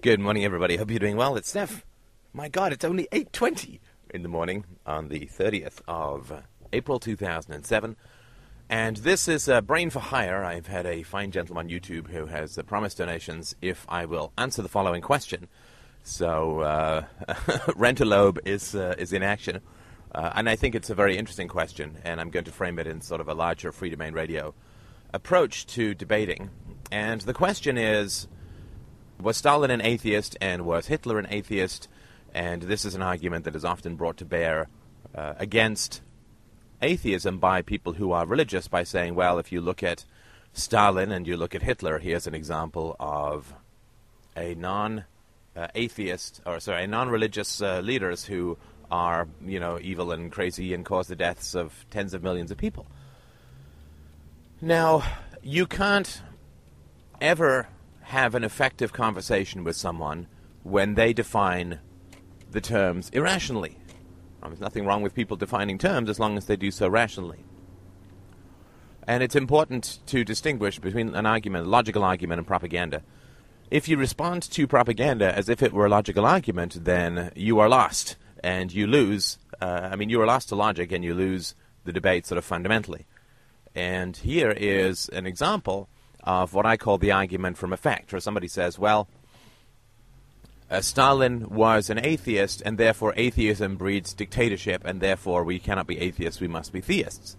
Good 0.00 0.20
morning, 0.20 0.44
everybody. 0.44 0.76
Hope 0.76 0.90
you're 0.90 1.00
doing 1.00 1.16
well. 1.16 1.34
It's 1.34 1.48
Steph. 1.48 1.84
My 2.32 2.48
God, 2.48 2.72
it's 2.72 2.84
only 2.84 3.08
8.20 3.10 3.80
in 4.14 4.22
the 4.22 4.28
morning 4.28 4.64
on 4.86 5.08
the 5.08 5.26
30th 5.26 5.80
of 5.88 6.44
April 6.72 7.00
2007. 7.00 7.96
And 8.70 8.96
this 8.98 9.26
is 9.26 9.48
uh, 9.48 9.60
Brain 9.60 9.90
for 9.90 9.98
Hire. 9.98 10.44
I've 10.44 10.68
had 10.68 10.86
a 10.86 11.02
fine 11.02 11.32
gentleman 11.32 11.66
on 11.66 11.68
YouTube 11.72 12.10
who 12.10 12.26
has 12.26 12.56
uh, 12.56 12.62
promised 12.62 12.98
donations 12.98 13.56
if 13.60 13.86
I 13.88 14.04
will 14.04 14.32
answer 14.38 14.62
the 14.62 14.68
following 14.68 15.02
question. 15.02 15.48
So, 16.04 16.60
uh, 16.60 17.04
Rentalobe 17.74 18.38
is, 18.44 18.76
uh, 18.76 18.94
is 18.98 19.12
in 19.12 19.24
action. 19.24 19.60
Uh, 20.14 20.30
and 20.36 20.48
I 20.48 20.54
think 20.54 20.76
it's 20.76 20.90
a 20.90 20.94
very 20.94 21.18
interesting 21.18 21.48
question, 21.48 21.98
and 22.04 22.20
I'm 22.20 22.30
going 22.30 22.44
to 22.44 22.52
frame 22.52 22.78
it 22.78 22.86
in 22.86 23.00
sort 23.00 23.20
of 23.20 23.26
a 23.26 23.34
larger 23.34 23.72
Freedomain 23.72 24.14
Radio 24.14 24.54
approach 25.12 25.66
to 25.74 25.92
debating. 25.92 26.50
And 26.92 27.20
the 27.22 27.34
question 27.34 27.76
is 27.76 28.28
was 29.20 29.36
Stalin 29.36 29.70
an 29.70 29.80
atheist 29.80 30.36
and 30.40 30.64
was 30.64 30.86
Hitler 30.86 31.18
an 31.18 31.26
atheist? 31.30 31.88
And 32.34 32.62
this 32.62 32.84
is 32.84 32.94
an 32.94 33.02
argument 33.02 33.44
that 33.44 33.56
is 33.56 33.64
often 33.64 33.96
brought 33.96 34.16
to 34.18 34.24
bear 34.24 34.68
uh, 35.14 35.34
against 35.38 36.02
atheism 36.80 37.38
by 37.38 37.62
people 37.62 37.94
who 37.94 38.12
are 38.12 38.26
religious 38.26 38.68
by 38.68 38.84
saying, 38.84 39.14
well, 39.14 39.38
if 39.38 39.50
you 39.50 39.60
look 39.60 39.82
at 39.82 40.04
Stalin 40.52 41.10
and 41.10 41.26
you 41.26 41.36
look 41.36 41.54
at 41.54 41.62
Hitler, 41.62 41.98
here's 41.98 42.26
an 42.26 42.34
example 42.34 42.96
of 43.00 43.54
a 44.36 44.54
non 44.54 45.04
atheist, 45.74 46.40
or 46.46 46.60
sorry, 46.60 46.86
non 46.86 47.08
religious 47.08 47.60
uh, 47.60 47.80
leaders 47.80 48.24
who 48.24 48.56
are, 48.90 49.28
you 49.44 49.60
know, 49.60 49.78
evil 49.80 50.12
and 50.12 50.30
crazy 50.32 50.72
and 50.72 50.84
cause 50.84 51.08
the 51.08 51.16
deaths 51.16 51.54
of 51.54 51.84
tens 51.90 52.14
of 52.14 52.22
millions 52.22 52.50
of 52.50 52.56
people. 52.56 52.86
Now, 54.60 55.02
you 55.42 55.66
can't 55.66 56.22
ever 57.20 57.68
have 58.08 58.34
an 58.34 58.42
effective 58.42 58.90
conversation 58.90 59.64
with 59.64 59.76
someone 59.76 60.26
when 60.62 60.94
they 60.94 61.12
define 61.12 61.78
the 62.50 62.60
terms 62.60 63.10
irrationally. 63.10 63.76
there's 64.42 64.60
nothing 64.60 64.86
wrong 64.86 65.02
with 65.02 65.14
people 65.14 65.36
defining 65.36 65.76
terms 65.76 66.08
as 66.08 66.18
long 66.18 66.38
as 66.38 66.46
they 66.46 66.56
do 66.56 66.70
so 66.70 66.88
rationally. 66.88 67.44
And 69.06 69.22
it's 69.22 69.36
important 69.36 69.98
to 70.06 70.24
distinguish 70.24 70.78
between 70.78 71.14
an 71.14 71.26
argument, 71.26 71.66
a 71.66 71.68
logical 71.68 72.02
argument, 72.02 72.38
and 72.38 72.46
propaganda. 72.46 73.02
If 73.70 73.90
you 73.90 73.98
respond 73.98 74.42
to 74.52 74.66
propaganda 74.66 75.36
as 75.36 75.50
if 75.50 75.62
it 75.62 75.74
were 75.74 75.84
a 75.84 75.90
logical 75.90 76.24
argument, 76.24 76.86
then 76.86 77.30
you 77.36 77.58
are 77.58 77.68
lost 77.68 78.16
and 78.42 78.72
you 78.72 78.86
lose. 78.86 79.36
Uh, 79.60 79.90
I 79.92 79.96
mean, 79.96 80.08
you 80.08 80.18
are 80.22 80.26
lost 80.26 80.48
to 80.48 80.54
logic 80.54 80.92
and 80.92 81.04
you 81.04 81.12
lose 81.12 81.54
the 81.84 81.92
debate 81.92 82.24
sort 82.24 82.38
of 82.38 82.44
fundamentally. 82.46 83.04
And 83.74 84.16
here 84.16 84.50
is 84.50 85.10
an 85.10 85.26
example 85.26 85.90
of 86.22 86.54
what 86.54 86.66
I 86.66 86.76
call 86.76 86.98
the 86.98 87.12
argument 87.12 87.56
from 87.56 87.72
effect, 87.72 88.12
where 88.12 88.20
somebody 88.20 88.48
says, 88.48 88.78
well, 88.78 89.08
uh, 90.70 90.80
Stalin 90.80 91.48
was 91.48 91.88
an 91.88 91.98
atheist, 92.04 92.60
and 92.64 92.76
therefore 92.76 93.14
atheism 93.16 93.76
breeds 93.76 94.12
dictatorship, 94.12 94.82
and 94.84 95.00
therefore 95.00 95.42
we 95.42 95.58
cannot 95.58 95.86
be 95.86 95.98
atheists, 95.98 96.40
we 96.40 96.48
must 96.48 96.72
be 96.72 96.80
theists. 96.80 97.36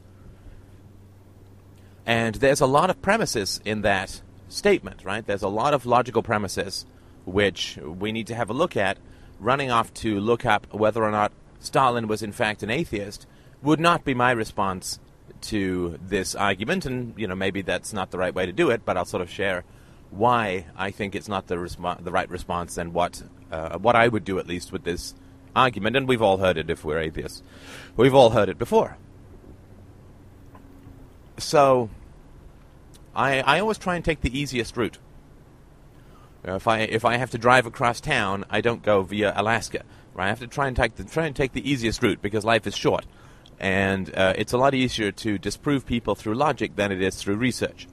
And 2.06 2.36
there's 2.36 2.62
a 2.62 2.66
lot 2.66 2.90
of 2.90 3.02
premises 3.04 3.62
in 3.64 3.84
that 3.84 4.22
statement, 4.48 5.06
right? 5.06 5.26
There's 5.26 5.44
a 5.44 5.48
lot 5.48 5.76
of 5.76 5.86
logical 5.86 6.24
premises 6.24 6.86
which 7.26 7.78
we 7.78 8.12
need 8.12 8.26
to 8.28 8.36
have 8.36 8.50
a 8.50 8.54
look 8.54 8.76
at. 8.76 8.98
Running 9.40 9.72
off 9.72 9.94
to 9.96 10.20
look 10.20 10.46
up 10.46 10.74
whether 10.74 11.04
or 11.04 11.12
not 11.12 11.32
Stalin 11.60 12.08
was 12.08 12.24
in 12.24 12.32
fact 12.32 12.64
an 12.64 12.70
atheist 12.70 13.28
would 13.62 13.80
not 13.80 14.04
be 14.04 14.14
my 14.14 14.32
response 14.32 15.00
to 15.44 16.00
this 16.02 16.36
argument, 16.36 16.86
and 16.86 17.14
you 17.18 17.28
know 17.28 17.36
maybe 17.36 17.62
that's 17.62 17.94
not 17.94 18.12
the 18.12 18.18
right 18.18 18.34
way 18.34 18.46
to 18.46 18.52
do 18.52 18.70
it, 18.70 18.86
but 18.86 18.98
I'll 18.98 19.06
sort 19.06 19.22
of 19.22 19.30
share 19.30 19.64
why 20.12 20.66
I 20.76 20.92
think 20.92 21.16
it's 21.16 21.28
not 21.28 21.48
the 21.48 21.98
the 22.02 22.12
right 22.12 22.30
response 22.30 22.78
and 22.78 22.94
what 22.94 23.24
uh, 23.52 23.78
what 23.78 23.96
I 23.96 24.08
would 24.08 24.26
do 24.26 24.40
at 24.40 24.48
least 24.48 24.72
with 24.72 24.84
this 24.84 25.14
argument. 25.56 25.96
And 25.96 26.08
we've 26.08 26.22
all 26.22 26.38
heard 26.38 26.58
it 26.58 26.70
if 26.70 26.84
we're 26.84 27.00
atheists. 27.00 27.44
We've 27.96 28.16
all 28.16 28.32
heard 28.32 28.50
it 28.50 28.58
before. 28.58 28.98
So 31.38 31.90
I 33.16 33.42
I 33.42 33.60
always 33.60 33.78
try 33.78 33.96
and 33.96 34.04
take 34.04 34.22
the 34.22 34.38
easiest 34.38 34.76
route. 34.78 34.98
If 36.44 36.68
I 36.68 36.80
if 36.80 37.06
I 37.06 37.18
have 37.18 37.32
to 37.32 37.38
drive 37.38 37.66
across 37.66 38.02
town, 38.02 38.46
I 38.50 38.62
don't 38.62 38.82
go 38.82 39.04
via 39.04 39.34
Alaska. 39.36 39.84
Right? 40.14 40.26
I 40.26 40.30
have 40.30 40.40
to 40.40 40.48
try 40.48 40.68
and 40.68 40.76
take 40.76 40.96
the 40.96 41.04
try 41.04 41.26
and 41.26 41.36
take 41.36 41.54
the 41.54 41.70
easiest 41.70 42.02
route 42.02 42.22
because 42.22 42.44
life 42.46 42.66
is 42.66 42.76
short. 42.76 43.06
And 43.60 44.16
uh, 44.16 44.34
it's 44.38 44.54
a 44.54 44.58
lot 44.58 44.74
easier 44.74 45.12
to 45.12 45.38
disprove 45.38 45.86
people 45.86 46.16
through 46.16 46.36
logic 46.36 46.76
than 46.76 46.92
it 46.92 47.02
is 47.02 47.16
through 47.16 47.36
research. 47.36 47.88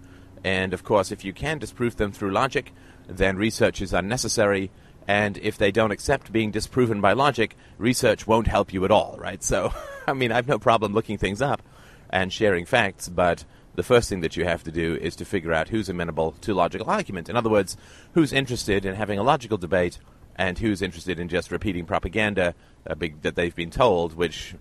And 0.44 0.72
of 0.72 0.84
course, 0.84 1.10
if 1.10 1.25
you 1.25 1.32
can 1.32 1.59
disprove 1.59 1.97
them 1.97 2.12
through 2.12 2.31
logic, 2.31 2.72
then 3.09 3.37
research 3.37 3.82
is 3.82 3.93
unnecessary. 3.93 4.71
And 5.09 5.37
if 5.38 5.59
they 5.59 5.72
don't 5.72 5.91
accept 5.91 6.32
being 6.32 6.53
disproven 6.53 7.00
by 7.00 7.15
logic, 7.15 7.56
research 7.78 8.26
won't 8.26 8.47
help 8.47 8.72
you 8.72 8.84
at 8.84 8.91
all, 8.93 9.16
right? 9.19 9.43
So, 9.43 9.72
I 10.06 10.12
mean, 10.12 10.31
I've 10.31 10.49
no 10.49 10.59
problem 10.59 10.93
looking 10.93 11.19
things 11.19 11.43
up 11.43 11.62
and 12.10 12.32
sharing 12.32 12.65
facts, 12.65 13.09
but 13.09 13.44
the 13.75 13.82
first 13.82 14.09
thing 14.09 14.21
that 14.21 14.37
you 14.37 14.44
have 14.44 14.62
to 14.65 14.72
do 14.72 14.97
is 14.97 15.16
to 15.16 15.25
figure 15.25 15.53
out 15.53 15.69
who's 15.69 15.88
amenable 15.88 16.32
to 16.41 16.55
logical 16.55 16.88
argument. 16.88 17.28
In 17.28 17.37
other 17.37 17.50
words, 17.50 17.76
who's 18.15 18.32
interested 18.32 18.84
in 18.84 18.94
having 18.94 19.19
a 19.19 19.22
logical 19.22 19.59
debate 19.59 19.99
and 20.36 20.58
who's 20.58 20.82
interested 20.82 21.19
in 21.19 21.28
just 21.28 21.50
repeating 21.50 21.86
propaganda 21.86 22.54
uh, 22.86 22.94
big, 22.94 23.22
that 23.22 23.34
they've 23.34 23.54
been 23.54 23.70
told, 23.70 24.14
which 24.14 24.54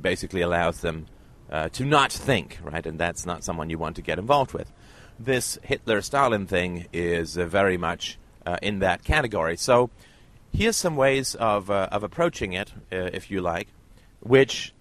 basically 0.00 0.42
allows 0.42 0.80
them 0.80 1.06
uh, 1.50 1.68
to 1.70 1.84
not 1.84 2.12
think, 2.12 2.58
right? 2.62 2.86
And 2.86 2.98
that's 2.98 3.26
not 3.26 3.44
someone 3.44 3.70
you 3.70 3.78
want 3.78 3.96
to 3.96 4.02
get 4.02 4.18
involved 4.18 4.52
with. 4.52 4.70
This 5.18 5.58
Hitler 5.62 6.00
Stalin 6.00 6.46
thing 6.46 6.86
is 6.92 7.36
uh, 7.36 7.46
very 7.46 7.76
much 7.76 8.18
uh, 8.46 8.56
in 8.62 8.78
that 8.80 9.04
category. 9.04 9.56
So 9.56 9.90
here's 10.52 10.76
some 10.76 10.96
ways 10.96 11.34
of, 11.34 11.70
uh, 11.70 11.88
of 11.92 12.02
approaching 12.02 12.52
it, 12.52 12.72
uh, 12.92 13.10
if 13.12 13.30
you 13.30 13.40
like, 13.40 13.68
which 14.20 14.72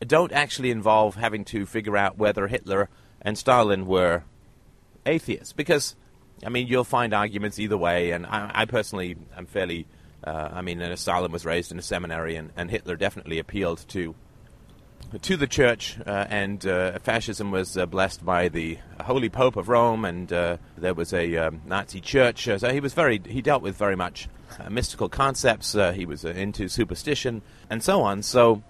don't 0.00 0.32
actually 0.32 0.70
involve 0.70 1.14
having 1.16 1.44
to 1.46 1.66
figure 1.66 1.96
out 1.96 2.18
whether 2.18 2.46
Hitler 2.46 2.88
and 3.22 3.38
Stalin 3.38 3.86
were 3.86 4.24
atheists. 5.06 5.52
Because, 5.52 5.96
I 6.44 6.48
mean, 6.48 6.66
you'll 6.66 6.84
find 6.84 7.14
arguments 7.14 7.58
either 7.58 7.76
way, 7.76 8.10
and 8.10 8.26
I, 8.26 8.50
I 8.54 8.64
personally 8.64 9.16
am 9.36 9.46
fairly 9.46 9.86
uh, 10.26 10.48
I 10.52 10.62
mean, 10.62 10.80
an 10.80 10.96
Stalin 10.96 11.30
was 11.32 11.44
raised 11.44 11.70
in 11.70 11.78
a 11.78 11.82
seminary, 11.82 12.36
and, 12.36 12.50
and 12.56 12.70
Hitler 12.70 12.96
definitely 12.96 13.38
appealed 13.38 13.84
to 13.88 14.14
to 15.20 15.36
the 15.36 15.46
church, 15.46 15.96
uh, 16.06 16.26
and 16.28 16.66
uh, 16.66 16.98
fascism 16.98 17.52
was 17.52 17.76
uh, 17.76 17.86
blessed 17.86 18.24
by 18.24 18.48
the 18.48 18.78
Holy 19.00 19.28
Pope 19.28 19.56
of 19.56 19.68
Rome, 19.68 20.04
and 20.04 20.32
uh, 20.32 20.56
there 20.76 20.94
was 20.94 21.12
a 21.12 21.36
um, 21.36 21.60
Nazi 21.66 22.00
church. 22.00 22.44
so 22.44 22.72
he 22.72 22.80
was 22.80 22.94
very 22.94 23.20
he 23.24 23.42
dealt 23.42 23.62
with 23.62 23.76
very 23.76 23.96
much 23.96 24.28
mystical 24.70 25.08
concepts. 25.08 25.76
he 25.94 26.06
was 26.06 26.24
into 26.24 26.68
superstition 26.68 27.42
and 27.68 27.82
so 27.82 28.02
on. 28.02 28.22
So 28.22 28.62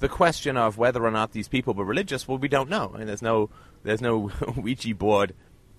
the 0.00 0.08
question 0.08 0.56
of 0.56 0.76
whether 0.76 1.04
or 1.04 1.10
not 1.10 1.32
these 1.32 1.48
people 1.48 1.72
were 1.72 1.84
religious, 1.84 2.28
well, 2.28 2.38
we 2.38 2.48
don't 2.48 2.68
know. 2.68 2.92
I 2.94 2.98
mean, 2.98 3.06
there's 3.06 3.22
no 3.22 3.48
there's 3.84 4.02
no 4.02 4.30
Ouija 4.56 4.94
board 4.94 5.34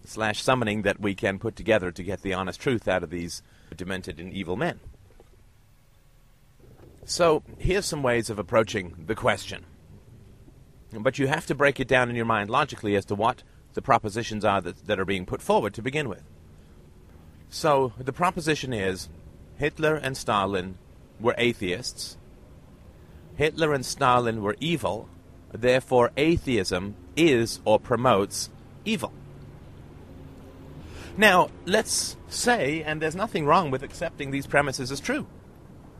slash 0.07 0.41
summoning 0.41 0.83
that 0.83 0.99
we 0.99 1.15
can 1.15 1.39
put 1.39 1.55
together 1.55 1.91
to 1.91 2.03
get 2.03 2.21
the 2.21 2.33
honest 2.33 2.59
truth 2.59 2.87
out 2.87 3.03
of 3.03 3.09
these 3.09 3.41
demented 3.75 4.19
and 4.19 4.33
evil 4.33 4.55
men. 4.55 4.79
So, 7.05 7.43
here's 7.59 7.85
some 7.85 8.01
ways 8.01 8.29
of 8.29 8.39
approaching 8.39 8.95
the 9.05 9.15
question. 9.15 9.65
But 10.91 11.19
you 11.19 11.27
have 11.27 11.45
to 11.47 11.55
break 11.55 11.79
it 11.79 11.87
down 11.87 12.09
in 12.09 12.15
your 12.15 12.25
mind 12.25 12.49
logically 12.49 12.95
as 12.95 13.05
to 13.05 13.15
what 13.15 13.43
the 13.73 13.81
propositions 13.81 14.43
are 14.43 14.61
that, 14.61 14.87
that 14.87 14.99
are 14.99 15.05
being 15.05 15.25
put 15.25 15.41
forward 15.41 15.73
to 15.75 15.81
begin 15.81 16.09
with. 16.09 16.23
So, 17.49 17.93
the 17.99 18.13
proposition 18.13 18.73
is 18.73 19.07
Hitler 19.57 19.95
and 19.95 20.17
Stalin 20.17 20.77
were 21.19 21.35
atheists. 21.37 22.17
Hitler 23.35 23.73
and 23.73 23.85
Stalin 23.85 24.41
were 24.41 24.55
evil. 24.59 25.07
Therefore, 25.51 26.11
atheism 26.17 26.95
is 27.15 27.59
or 27.65 27.79
promotes 27.79 28.49
evil. 28.83 29.13
Now, 31.17 31.49
let's 31.65 32.17
say, 32.27 32.83
and 32.83 33.01
there's 33.01 33.15
nothing 33.15 33.45
wrong 33.45 33.71
with 33.71 33.83
accepting 33.83 34.31
these 34.31 34.47
premises 34.47 34.91
as 34.91 34.99
true. 34.99 35.27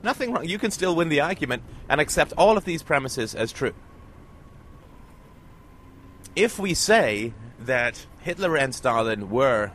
Nothing 0.03 0.33
wrong. 0.33 0.45
You 0.45 0.59
can 0.59 0.71
still 0.71 0.95
win 0.95 1.09
the 1.09 1.21
argument 1.21 1.63
and 1.89 2.01
accept 2.01 2.33
all 2.37 2.57
of 2.57 2.65
these 2.65 2.83
premises 2.83 3.33
as 3.33 3.51
true. 3.51 3.73
If 6.35 6.59
we 6.59 6.73
say 6.73 7.33
that 7.59 8.05
Hitler 8.19 8.57
and 8.57 8.75
Stalin 8.75 9.29
were 9.29 9.71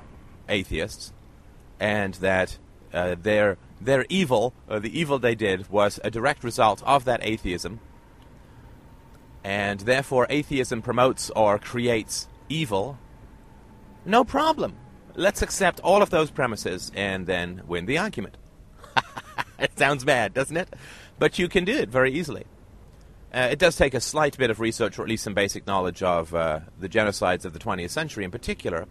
atheists 0.49 1.12
and 1.79 2.14
that 2.14 2.59
uh, 2.93 3.17
their 3.20 3.56
their 3.81 4.05
evil, 4.11 4.53
uh, 4.69 4.79
the 4.79 4.99
evil 4.99 5.19
they 5.19 5.35
did, 5.35 5.70
was 5.70 5.99
a 6.05 6.11
direct 6.11 6.44
result 6.44 6.82
of 6.85 7.06
that 7.06 7.20
atheism, 7.25 7.81
and 9.43 9.81
therefore 9.81 10.26
atheism 10.29 10.82
promotes 10.82 11.31
or 11.31 11.59
creates 11.59 12.29
evil, 12.50 12.99
no 14.05 14.23
problem. 14.23 14.76
Let's 15.15 15.43
accept 15.43 15.81
all 15.81 16.03
of 16.03 16.11
those 16.11 16.31
premises 16.31 16.91
and 16.95 17.27
then 17.27 17.62
win 17.67 17.87
the 17.87 17.99
argument. 17.99 18.37
it 19.59 19.79
sounds 19.79 20.05
bad, 20.05 20.35
doesn't 20.35 20.57
it? 20.57 20.75
But 21.19 21.39
you 21.39 21.49
can 21.49 21.65
do 21.65 21.77
it 21.77 21.89
very 21.89 22.12
easily. 22.12 22.45
Uh, 23.33 23.49
it 23.51 23.59
does 23.59 23.77
take 23.77 23.95
a 23.95 24.01
slight 24.01 24.37
bit 24.37 24.51
of 24.51 24.59
research, 24.59 24.99
or 24.99 25.03
at 25.03 25.09
least 25.09 25.25
some 25.25 25.35
basic 25.35 25.67
knowledge 25.67 26.03
of 26.03 26.35
uh, 26.35 26.61
the 26.79 26.89
genocides 26.89 27.45
of 27.45 27.53
the 27.53 27.59
20th 27.59 27.91
century 27.91 28.25
in 28.25 28.31
particular. 28.31 28.87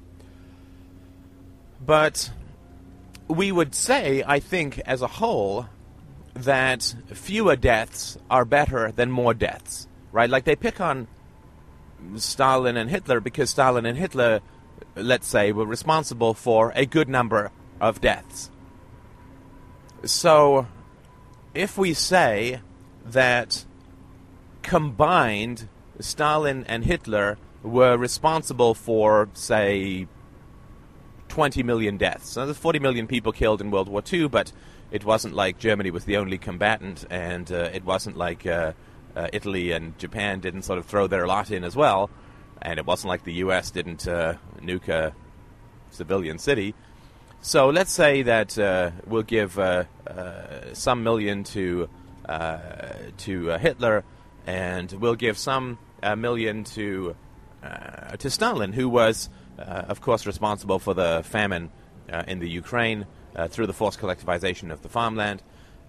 But 1.86 2.32
we 3.28 3.52
would 3.52 3.76
say, 3.76 4.24
I 4.26 4.40
think, 4.40 4.80
as 4.86 5.02
a 5.02 5.08
whole, 5.08 5.68
that 6.34 6.96
fewer 7.08 7.56
deaths 7.56 8.18
are 8.30 8.46
better 8.46 8.92
than 8.92 9.12
more 9.12 9.34
deaths, 9.34 9.88
right? 10.12 10.30
Like 10.30 10.46
they 10.46 10.56
pick 10.56 10.80
on 10.80 11.08
Stalin 12.16 12.78
and 12.78 12.90
Hitler 12.90 13.20
because 13.20 13.50
Stalin 13.50 13.86
and 13.86 13.98
Hitler, 13.98 14.40
let's 14.96 15.28
say, 15.28 15.52
were 15.52 15.66
responsible 15.66 16.34
for 16.34 16.72
a 16.76 16.86
good 16.86 17.10
number 17.10 17.52
of 17.80 18.02
deaths. 18.02 18.50
So, 20.04 20.68
if 21.54 21.78
we 21.78 21.94
say 21.94 22.62
that 23.06 23.66
combined 24.62 25.68
Stalin 26.00 26.66
and 26.68 26.86
Hitler 26.86 27.38
were 27.64 27.98
responsible 27.98 28.74
for, 28.74 29.30
say, 29.34 30.08
20 31.28 31.64
million 31.64 31.98
deaths. 31.98 32.30
So 32.30 32.46
there's 32.46 32.58
40 32.58 32.80
million 32.80 33.08
people 33.08 33.32
killed 33.32 33.62
in 33.62 33.72
World 33.72 33.90
War 33.90 34.02
II, 34.12 34.30
but 34.30 34.52
it 34.92 35.06
wasn't 35.06 35.36
like 35.36 35.60
Germany 35.60 35.92
was 35.92 36.06
the 36.06 36.18
only 36.18 36.38
combatant, 36.38 37.06
and 37.10 37.52
uh, 37.52 37.70
it 37.74 37.86
wasn't 37.86 38.18
like 38.18 38.46
uh, 38.46 38.74
uh, 39.16 39.28
Italy 39.32 39.72
and 39.72 39.98
Japan 40.00 40.40
didn't 40.40 40.64
sort 40.64 40.80
of 40.80 40.86
throw 40.86 41.08
their 41.08 41.28
lot 41.28 41.52
in 41.52 41.64
as 41.64 41.76
well, 41.76 42.10
and 42.62 42.80
it 42.80 42.86
wasn't 42.86 43.10
like 43.10 43.24
the 43.24 43.34
U.S. 43.34 43.72
didn't 43.72 44.08
uh, 44.08 44.36
nuke 44.62 44.90
a 44.90 45.14
civilian 45.92 46.38
city. 46.40 46.76
So 47.42 47.70
let's 47.70 47.92
say 47.92 48.24
that 48.24 48.58
uh, 48.60 48.92
we'll 49.06 49.24
give 49.24 49.58
uh, 49.58 49.86
some 50.74 51.04
million 51.04 51.44
to 51.46 51.90
to 53.18 53.48
Hitler, 53.58 54.04
and 54.46 54.92
we'll 54.92 55.16
give 55.16 55.38
some 55.38 55.80
million 56.18 56.64
to 56.66 57.16
to 58.18 58.30
Stalin, 58.30 58.74
who 58.74 58.90
was 58.90 59.30
uh, 59.60 59.86
of 59.90 60.02
course, 60.02 60.26
responsible 60.26 60.80
for 60.80 60.94
the 60.94 61.22
famine 61.26 61.70
uh, 62.12 62.24
in 62.28 62.40
the 62.40 62.50
Ukraine 62.50 63.06
uh, 63.36 63.48
through 63.48 63.68
the 63.68 63.74
forced 63.74 64.00
collectivization 64.00 64.72
of 64.72 64.82
the 64.82 64.90
farmland. 64.90 65.44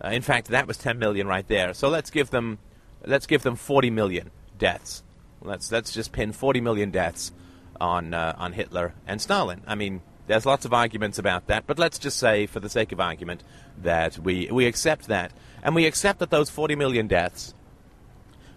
in 0.04 0.22
fact, 0.22 0.48
that 0.48 0.66
was 0.66 0.76
10 0.78 0.98
million 0.98 1.26
right 1.26 1.46
there. 1.46 1.72
So 1.74 1.88
let's 1.88 2.10
give 2.10 2.30
them, 2.30 2.58
let's 3.06 3.26
give 3.26 3.42
them 3.42 3.56
40 3.56 3.90
million 3.90 4.30
deaths. 4.58 5.02
Let's 5.42 5.72
let's 5.72 5.92
just 5.92 6.12
pin 6.12 6.32
40 6.32 6.60
million 6.60 6.90
deaths 6.90 7.32
on 7.80 8.14
on 8.14 8.52
Hitler 8.52 8.94
and 9.06 9.20
Stalin. 9.20 9.62
I 9.66 9.74
mean, 9.74 10.02
there's 10.30 10.46
lots 10.46 10.64
of 10.64 10.72
arguments 10.72 11.18
about 11.18 11.48
that, 11.48 11.66
but 11.66 11.76
let's 11.76 11.98
just 11.98 12.16
say, 12.16 12.46
for 12.46 12.60
the 12.60 12.68
sake 12.68 12.92
of 12.92 13.00
argument, 13.00 13.42
that 13.82 14.16
we, 14.16 14.48
we 14.48 14.66
accept 14.66 15.08
that. 15.08 15.32
And 15.60 15.74
we 15.74 15.86
accept 15.86 16.20
that 16.20 16.30
those 16.30 16.48
40 16.48 16.76
million 16.76 17.08
deaths 17.08 17.52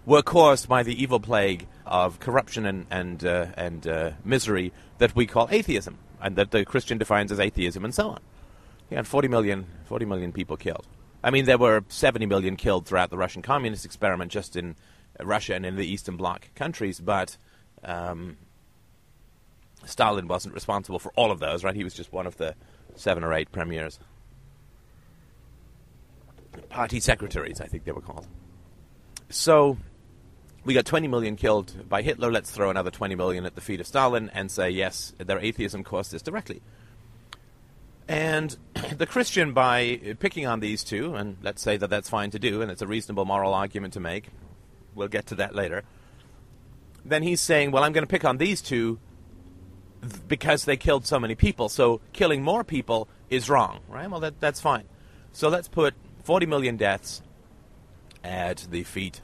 were 0.06 0.22
caused 0.22 0.68
by 0.68 0.84
the 0.84 1.02
evil 1.02 1.18
plague 1.18 1.66
of 1.84 2.20
corruption 2.20 2.64
and, 2.64 2.86
and, 2.92 3.24
uh, 3.24 3.46
and 3.56 3.86
uh, 3.88 4.10
misery 4.24 4.72
that 4.98 5.16
we 5.16 5.26
call 5.26 5.48
atheism, 5.50 5.98
and 6.22 6.36
that 6.36 6.52
the 6.52 6.64
Christian 6.64 6.96
defines 6.96 7.32
as 7.32 7.40
atheism, 7.40 7.84
and 7.84 7.92
so 7.92 8.10
on. 8.10 8.20
He 8.88 8.94
had 8.94 9.08
40 9.08 9.26
million, 9.26 9.66
40 9.86 10.04
million 10.04 10.30
people 10.30 10.56
killed. 10.56 10.86
I 11.24 11.30
mean, 11.30 11.44
there 11.46 11.58
were 11.58 11.82
70 11.88 12.26
million 12.26 12.54
killed 12.54 12.86
throughout 12.86 13.10
the 13.10 13.18
Russian 13.18 13.42
communist 13.42 13.84
experiment 13.84 14.30
just 14.30 14.54
in 14.54 14.76
Russia 15.22 15.54
and 15.54 15.64
in 15.64 15.76
the 15.76 15.86
Eastern 15.86 16.16
Bloc 16.16 16.48
countries, 16.54 17.00
but 17.00 17.36
um, 17.84 18.36
Stalin 19.86 20.28
wasn't 20.28 20.54
responsible 20.54 20.98
for 20.98 21.12
all 21.16 21.30
of 21.30 21.40
those, 21.40 21.64
right? 21.64 21.76
He 21.76 21.84
was 21.84 21.94
just 21.94 22.12
one 22.12 22.26
of 22.26 22.36
the 22.36 22.54
seven 22.96 23.24
or 23.24 23.32
eight 23.32 23.52
premiers. 23.52 23.98
Party 26.68 27.00
secretaries, 27.00 27.60
I 27.60 27.66
think 27.66 27.84
they 27.84 27.92
were 27.92 28.00
called. 28.00 28.26
So, 29.28 29.76
we 30.64 30.74
got 30.74 30.84
20 30.84 31.08
million 31.08 31.36
killed 31.36 31.88
by 31.88 32.02
Hitler. 32.02 32.30
Let's 32.30 32.50
throw 32.50 32.70
another 32.70 32.90
20 32.90 33.14
million 33.14 33.44
at 33.44 33.54
the 33.54 33.60
feet 33.60 33.80
of 33.80 33.86
Stalin 33.86 34.30
and 34.32 34.50
say, 34.50 34.70
yes, 34.70 35.12
their 35.18 35.38
atheism 35.38 35.84
caused 35.84 36.12
this 36.12 36.22
directly. 36.22 36.62
And 38.08 38.56
the 38.96 39.06
Christian, 39.06 39.52
by 39.52 40.16
picking 40.20 40.46
on 40.46 40.60
these 40.60 40.84
two, 40.84 41.14
and 41.14 41.36
let's 41.42 41.62
say 41.62 41.76
that 41.76 41.90
that's 41.90 42.08
fine 42.08 42.30
to 42.30 42.38
do, 42.38 42.62
and 42.62 42.70
it's 42.70 42.82
a 42.82 42.86
reasonable 42.86 43.24
moral 43.24 43.54
argument 43.54 43.94
to 43.94 44.00
make, 44.00 44.28
we'll 44.94 45.08
get 45.08 45.26
to 45.26 45.34
that 45.36 45.54
later, 45.54 45.82
then 47.04 47.22
he's 47.22 47.40
saying, 47.40 47.70
well, 47.70 47.84
I'm 47.84 47.92
going 47.92 48.06
to 48.06 48.10
pick 48.10 48.24
on 48.24 48.38
these 48.38 48.62
two 48.62 48.98
because 50.28 50.64
they 50.64 50.76
killed 50.76 51.06
so 51.06 51.18
many 51.18 51.34
people. 51.34 51.68
So 51.68 52.00
killing 52.12 52.42
more 52.42 52.64
people 52.64 53.08
is 53.30 53.48
wrong, 53.48 53.80
right? 53.88 54.10
Well, 54.10 54.20
that, 54.20 54.40
that's 54.40 54.60
fine. 54.60 54.84
So 55.32 55.48
let's 55.48 55.68
put 55.68 55.94
40 56.24 56.46
million 56.46 56.76
deaths 56.76 57.22
at 58.22 58.66
the 58.70 58.82
feet 58.82 59.20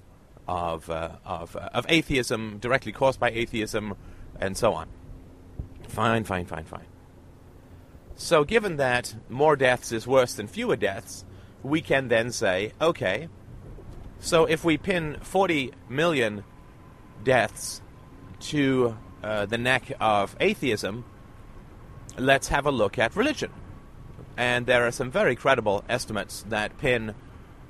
of, 0.47 0.91
uh, 0.91 1.17
of, 1.25 1.57
uh, 1.57 1.71
of 1.73 1.87
atheism, 1.89 2.59
directly 2.59 2.93
caused 2.93 3.21
by 3.21 3.31
atheism, 3.31 3.95
and 4.39 4.57
so 4.57 4.75
on. 4.75 4.89
Fine, 5.89 6.25
fine, 6.25 6.47
fine, 6.47 6.65
fine. 6.65 6.87
So, 8.17 8.45
given 8.45 8.77
that 8.77 9.15
more 9.31 9.57
deaths 9.57 9.93
is 9.93 10.07
worse 10.07 10.35
than 10.35 10.47
fewer 10.47 10.77
deaths, 10.77 11.25
we 11.63 11.81
can 11.81 12.09
then 12.09 12.33
say, 12.33 12.73
okay, 12.81 13.29
so 14.21 14.45
if 14.45 14.65
we 14.65 14.77
pin 14.77 15.17
40 15.23 15.73
million 15.89 16.45
deaths 17.25 17.81
to 18.41 18.97
uh, 19.23 19.47
the 19.47 19.59
neck 19.59 19.93
of 20.01 20.37
atheism, 20.41 21.05
let's 22.19 22.49
have 22.49 22.67
a 22.67 22.71
look 22.71 22.99
at 22.99 23.17
religion. 23.17 23.51
And 24.37 24.67
there 24.67 24.87
are 24.87 24.91
some 24.91 25.11
very 25.11 25.37
credible 25.37 25.85
estimates 25.89 26.45
that 26.49 26.79
pin 26.79 27.15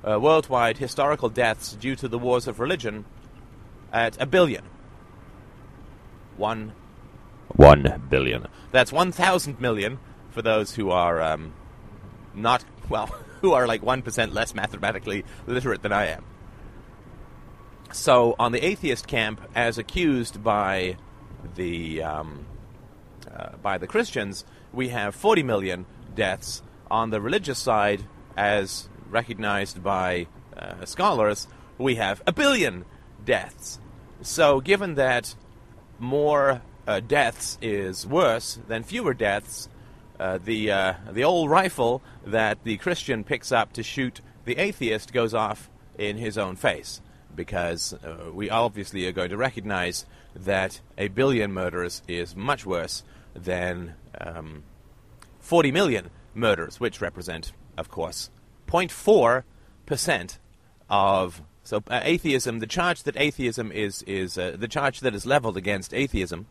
uh, 0.07 0.19
worldwide 0.19 0.77
historical 0.77 1.29
deaths 1.29 1.73
due 1.73 1.95
to 1.95 2.07
the 2.07 2.19
wars 2.19 2.47
of 2.47 2.59
religion 2.59 3.05
at 3.91 4.21
a 4.21 4.25
billion. 4.25 4.63
One. 6.37 6.73
One 7.55 8.03
billion. 8.09 8.47
That's 8.71 8.91
1,000 8.91 9.59
million 9.59 9.99
for 10.31 10.41
those 10.41 10.75
who 10.75 10.91
are 10.91 11.21
um, 11.21 11.53
not, 12.33 12.63
well, 12.89 13.07
who 13.41 13.53
are 13.53 13.67
like 13.67 13.81
1% 13.81 14.33
less 14.33 14.53
mathematically 14.53 15.25
literate 15.47 15.81
than 15.81 15.91
I 15.91 16.07
am. 16.07 16.23
So, 17.93 18.35
on 18.39 18.51
the 18.51 18.63
atheist 18.65 19.07
camp, 19.07 19.41
as 19.53 19.77
accused 19.77 20.43
by 20.43 20.97
the 21.55 22.03
um, 22.03 22.45
uh, 23.33 23.57
by 23.61 23.77
the 23.77 23.87
Christians, 23.87 24.45
we 24.73 24.89
have 24.89 25.13
40 25.15 25.43
million 25.43 25.85
deaths. 26.15 26.61
On 26.89 27.09
the 27.09 27.21
religious 27.21 27.59
side, 27.59 28.03
as 28.37 28.89
recognized 29.09 29.83
by 29.83 30.27
uh, 30.57 30.85
scholars, 30.85 31.47
we 31.77 31.95
have 31.95 32.21
a 32.25 32.31
billion 32.31 32.85
deaths. 33.25 33.79
So, 34.21 34.61
given 34.61 34.95
that 34.95 35.35
more 35.99 36.61
uh, 36.87 36.99
deaths 37.01 37.57
is 37.61 38.07
worse 38.07 38.59
than 38.67 38.83
fewer 38.83 39.13
deaths, 39.13 39.69
uh, 40.19 40.37
the 40.43 40.71
uh, 40.71 40.93
the 41.11 41.23
old 41.23 41.49
rifle 41.49 42.01
that 42.25 42.63
the 42.63 42.77
Christian 42.77 43.23
picks 43.23 43.51
up 43.51 43.73
to 43.73 43.83
shoot 43.83 44.21
the 44.45 44.57
atheist 44.57 45.11
goes 45.11 45.33
off 45.33 45.69
in 45.97 46.17
his 46.17 46.37
own 46.37 46.55
face, 46.55 47.01
because 47.35 47.93
uh, 47.93 48.31
we 48.33 48.49
obviously 48.49 49.07
are 49.07 49.11
going 49.11 49.29
to 49.29 49.37
recognize 49.37 50.05
that 50.35 50.81
a 50.97 51.07
billion 51.09 51.51
murders 51.51 52.01
is 52.07 52.35
much 52.35 52.65
worse 52.65 53.03
than 53.33 53.95
um, 54.19 54.63
40 55.39 55.71
million 55.71 56.09
murders, 56.33 56.79
which 56.79 57.01
represent, 57.01 57.51
of 57.77 57.89
course, 57.89 58.29
0.4% 58.67 60.37
of 60.89 61.41
so 61.63 61.83
uh, 61.89 61.99
atheism, 62.03 62.59
the 62.59 62.67
charge 62.67 63.03
that 63.03 63.15
atheism 63.17 63.71
is 63.71 64.01
is 64.03 64.37
uh, 64.37 64.55
the 64.57 64.67
charge 64.67 65.01
that 65.01 65.13
is 65.13 65.25
leveled 65.25 65.57
against 65.57 65.93
atheism 65.93 66.47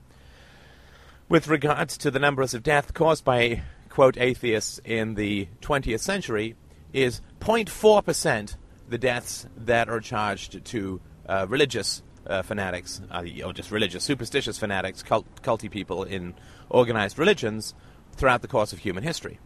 with 1.29 1.49
regards 1.49 1.99
to 1.99 2.11
the 2.11 2.19
numbers 2.19 2.55
of 2.55 2.63
deaths 2.63 2.93
caused 2.93 3.25
by 3.25 3.63
quote 3.89 4.17
atheists 4.17 4.81
in 4.85 5.15
the 5.15 5.49
20th 5.63 6.01
century 6.01 6.57
is 6.93 7.21
0.4% 7.41 8.57
the 8.91 8.99
deaths 8.99 9.47
that 9.57 9.89
are 9.89 10.01
charged 10.01 10.65
to 10.65 11.01
uh, 11.27 11.47
religious 11.49 12.03
uh, 12.27 12.43
fanatics, 12.43 13.01
uh, 13.11 13.25
or 13.45 13.53
just 13.53 13.71
religious, 13.71 14.05
superstitious 14.05 14.59
fanatics, 14.59 15.03
cult, 15.03 15.27
culty 15.43 15.71
people 15.71 16.05
in 16.05 16.35
organized 16.69 17.19
religions 17.19 17.73
throughout 18.13 18.43
the 18.43 18.49
course 18.49 18.73
of 18.73 18.81
human 18.81 19.03
history. 19.03 19.39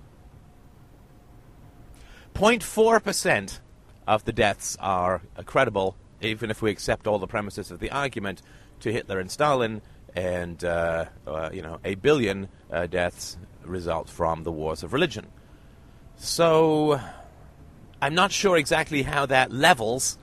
0.4% 2.34 3.60
of 4.08 4.24
the 4.24 4.32
deaths 4.32 4.76
are 4.80 5.22
credible, 5.44 5.96
even 6.20 6.50
if 6.50 6.60
we 6.60 6.70
accept 6.70 7.06
all 7.06 7.18
the 7.18 7.26
premises 7.26 7.70
of 7.70 7.78
the 7.78 7.90
argument, 7.90 8.42
to 8.80 8.92
Hitler 8.92 9.20
and 9.20 9.30
Stalin, 9.30 9.82
and 10.16 10.64
uh, 10.64 11.06
uh, 11.26 11.50
you 11.52 11.62
know 11.62 11.80
a 11.84 11.94
billion 11.96 12.48
uh, 12.70 12.86
deaths 12.86 13.36
result 13.64 14.08
from 14.08 14.42
the 14.42 14.52
wars 14.52 14.82
of 14.82 14.92
religion. 14.92 15.26
So 16.16 17.00
I'm 18.04 18.14
not 18.14 18.32
sure 18.32 18.58
exactly 18.58 19.00
how 19.00 19.24
that 19.24 19.50
levels 19.50 20.18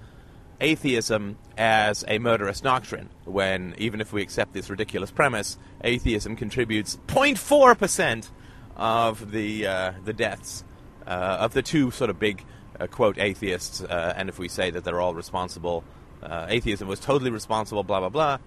atheism 0.60 1.40
as 1.58 2.06
a 2.08 2.20
murderous 2.20 2.62
doctrine. 2.62 3.10
When 3.26 3.74
even 3.80 4.02
if 4.02 4.14
we 4.14 4.22
accept 4.22 4.54
this 4.54 4.70
ridiculous 4.70 5.10
premise, 5.10 5.58
atheism 5.84 6.36
contributes 6.36 7.00
0.4 7.08 7.76
percent 7.76 8.30
of 8.76 9.32
the 9.32 9.66
uh, 9.66 9.94
the 10.06 10.14
deaths 10.14 10.64
uh, 11.08 11.38
of 11.40 11.54
the 11.54 11.64
two 11.64 11.90
sort 11.90 12.12
of 12.12 12.20
big 12.20 12.46
uh, 12.80 12.86
quote 12.86 13.18
atheists, 13.18 13.82
uh, 13.82 14.14
and 14.16 14.30
if 14.30 14.38
we 14.38 14.48
say 14.48 14.70
that 14.70 14.84
they're 14.84 15.02
all 15.02 15.16
responsible, 15.16 15.84
uh, 16.22 16.46
atheism 16.50 16.88
was 16.88 17.00
totally 17.00 17.32
responsible, 17.32 17.82
blah 17.82 18.00
blah 18.00 18.10
blah. 18.10 18.38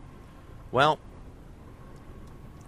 Well, 0.70 1.00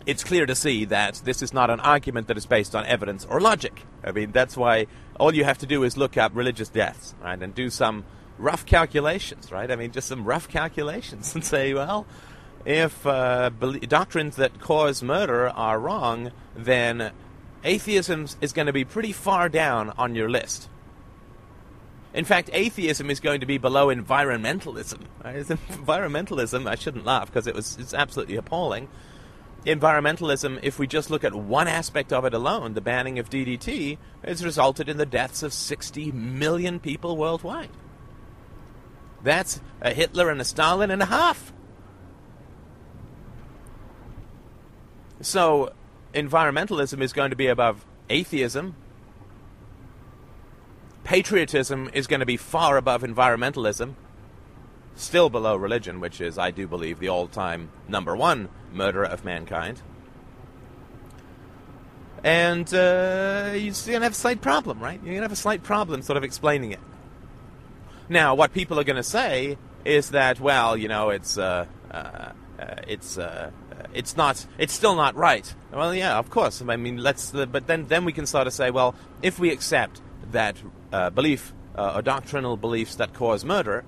it's 0.05 0.25
clear 0.25 0.47
to 0.47 0.57
see 0.57 0.85
that 0.87 1.21
this 1.25 1.43
is 1.43 1.55
not 1.55 1.71
an 1.71 1.79
argument 1.79 2.27
that 2.27 2.37
is 2.37 2.47
based 2.47 2.75
on 2.75 2.85
evidence 2.87 3.25
or 3.25 3.41
logic. 3.41 3.85
I 4.03 4.11
mean, 4.11 4.33
that's 4.33 4.57
why 4.57 4.89
all 5.19 5.35
you 5.35 5.45
have 5.45 5.59
to 5.59 5.67
do 5.67 5.83
is 5.83 5.97
look 5.97 6.17
up 6.17 6.33
religious 6.35 6.69
deaths, 6.69 7.15
right, 7.23 7.41
and 7.41 7.55
do 7.55 7.71
some 7.71 8.05
rough 8.39 8.67
calculations, 8.67 9.51
right? 9.51 9.71
I 9.71 9.77
mean, 9.77 9.93
just 9.93 10.09
some 10.09 10.25
rough 10.25 10.49
calculations 10.49 11.35
and 11.35 11.45
say, 11.45 11.75
well, 11.75 12.07
if 12.65 13.07
uh, 13.07 13.51
doctrines 13.89 14.37
that 14.37 14.61
cause 14.61 15.03
murder 15.03 15.49
are 15.49 15.79
wrong, 15.79 16.33
then 16.55 17.13
atheism 17.65 18.27
is 18.41 18.53
going 18.53 18.67
to 18.67 18.73
be 18.73 18.85
pretty 18.85 19.13
far 19.13 19.49
down 19.49 19.91
on 19.91 20.15
your 20.15 20.29
list. 20.29 20.69
In 22.13 22.25
fact, 22.25 22.49
atheism 22.53 23.11
is 23.11 23.21
going 23.21 23.41
to 23.41 23.47
be 23.47 23.59
below 23.59 23.89
environmentalism. 23.95 25.03
Right? 25.23 25.37
Environmentalism, 25.47 26.67
I 26.67 26.75
shouldn't 26.75 27.05
laugh 27.05 27.27
because 27.27 27.47
it 27.47 27.55
was 27.55 27.77
it's 27.79 27.93
absolutely 27.93 28.37
appalling 28.37 28.89
environmentalism, 29.67 30.61
if 30.63 30.79
we 30.79 30.87
just 30.87 31.11
look 31.11 31.25
at 31.25 31.35
one 31.35 31.69
aspect 31.69 32.13
of 32.13 32.25
it 32.25 32.33
alone, 32.33 32.75
the 32.75 32.81
banning 32.81 33.19
of 33.19 33.29
DDT, 33.29 33.99
has 34.25 34.45
resulted 34.45 34.89
in 34.89 34.97
the 34.97 35.07
deaths 35.07 35.43
of 35.43 35.53
60 35.53 36.13
million 36.13 36.79
people 36.79 37.17
worldwide. 37.17 37.71
That's 39.23 39.61
a 39.81 39.93
Hitler 39.93 40.31
and 40.31 40.41
a 40.41 40.45
Stalin 40.45 40.91
and 40.91 41.03
a 41.03 41.07
half. 41.07 41.53
So, 45.21 45.73
environmentalism 46.15 47.01
is 47.01 47.13
going 47.13 47.31
to 47.31 47.37
be 47.37 47.49
above 47.49 47.85
atheism. 48.09 48.77
Patriotism 51.03 51.91
is 51.93 52.07
going 52.07 52.21
to 52.21 52.27
be 52.27 52.37
far 52.37 52.77
above 52.77 53.03
environmentalism 53.03 53.95
still 54.97 55.31
below 55.31 55.57
religion, 55.57 56.01
which 56.01 56.21
is, 56.21 56.39
I 56.39 56.51
do 56.51 56.67
believe, 56.67 56.99
the 56.99 57.09
all 57.09 57.29
time 57.29 57.71
number 57.89 58.17
one 58.17 58.49
murderer 58.73 59.05
of 59.05 59.25
mankind. 59.25 59.81
And 62.25 62.67
uh, 62.75 63.53
you're 63.53 63.73
going 63.73 64.01
to 64.01 64.01
have 64.01 64.13
a 64.13 64.15
slight 64.15 64.41
problem, 64.41 64.81
right? 64.81 64.95
You're 64.95 65.13
going 65.13 65.17
to 65.19 65.23
have 65.23 65.33
a 65.33 65.37
slight 65.37 65.63
problem 65.63 66.03
sort 66.03 66.17
of 66.17 66.25
explaining 66.25 66.73
it. 66.73 66.81
Now, 68.09 68.35
what 68.35 68.53
people 68.53 68.81
are 68.81 68.85
going 68.85 68.97
to 68.97 69.03
say 69.03 69.59
is 69.85 70.11
that, 70.11 70.41
well, 70.41 70.77
you 70.77 70.89
know, 70.89 71.11
it's. 71.11 71.39
Uh, 71.39 71.67
uh, 71.91 71.95
uh 71.95 72.33
it's 72.89 73.19
uh, 73.19 73.51
it's 73.93 74.17
not 74.17 74.47
it's 74.59 74.73
still 74.73 74.95
not 74.97 75.15
right. 75.15 75.55
Well, 75.73 75.95
yeah, 75.95 76.19
of 76.19 76.31
course. 76.31 76.63
I 76.67 76.77
mean, 76.77 76.97
let's. 76.97 77.35
Uh, 77.35 77.47
but 77.47 77.67
then 77.67 77.87
then 77.87 78.05
we 78.05 78.13
can 78.13 78.27
start 78.27 78.47
to 78.47 78.51
say, 78.51 78.71
well, 78.71 78.95
if 79.23 79.39
we 79.39 79.51
accept 79.51 80.01
that 80.33 80.57
uh, 80.93 81.11
belief 81.11 81.53
uh, 81.77 81.93
or 81.97 82.03
doctrinal 82.03 82.57
beliefs 82.57 82.97
that 82.97 83.13
cause 83.13 83.45
murder 83.45 83.85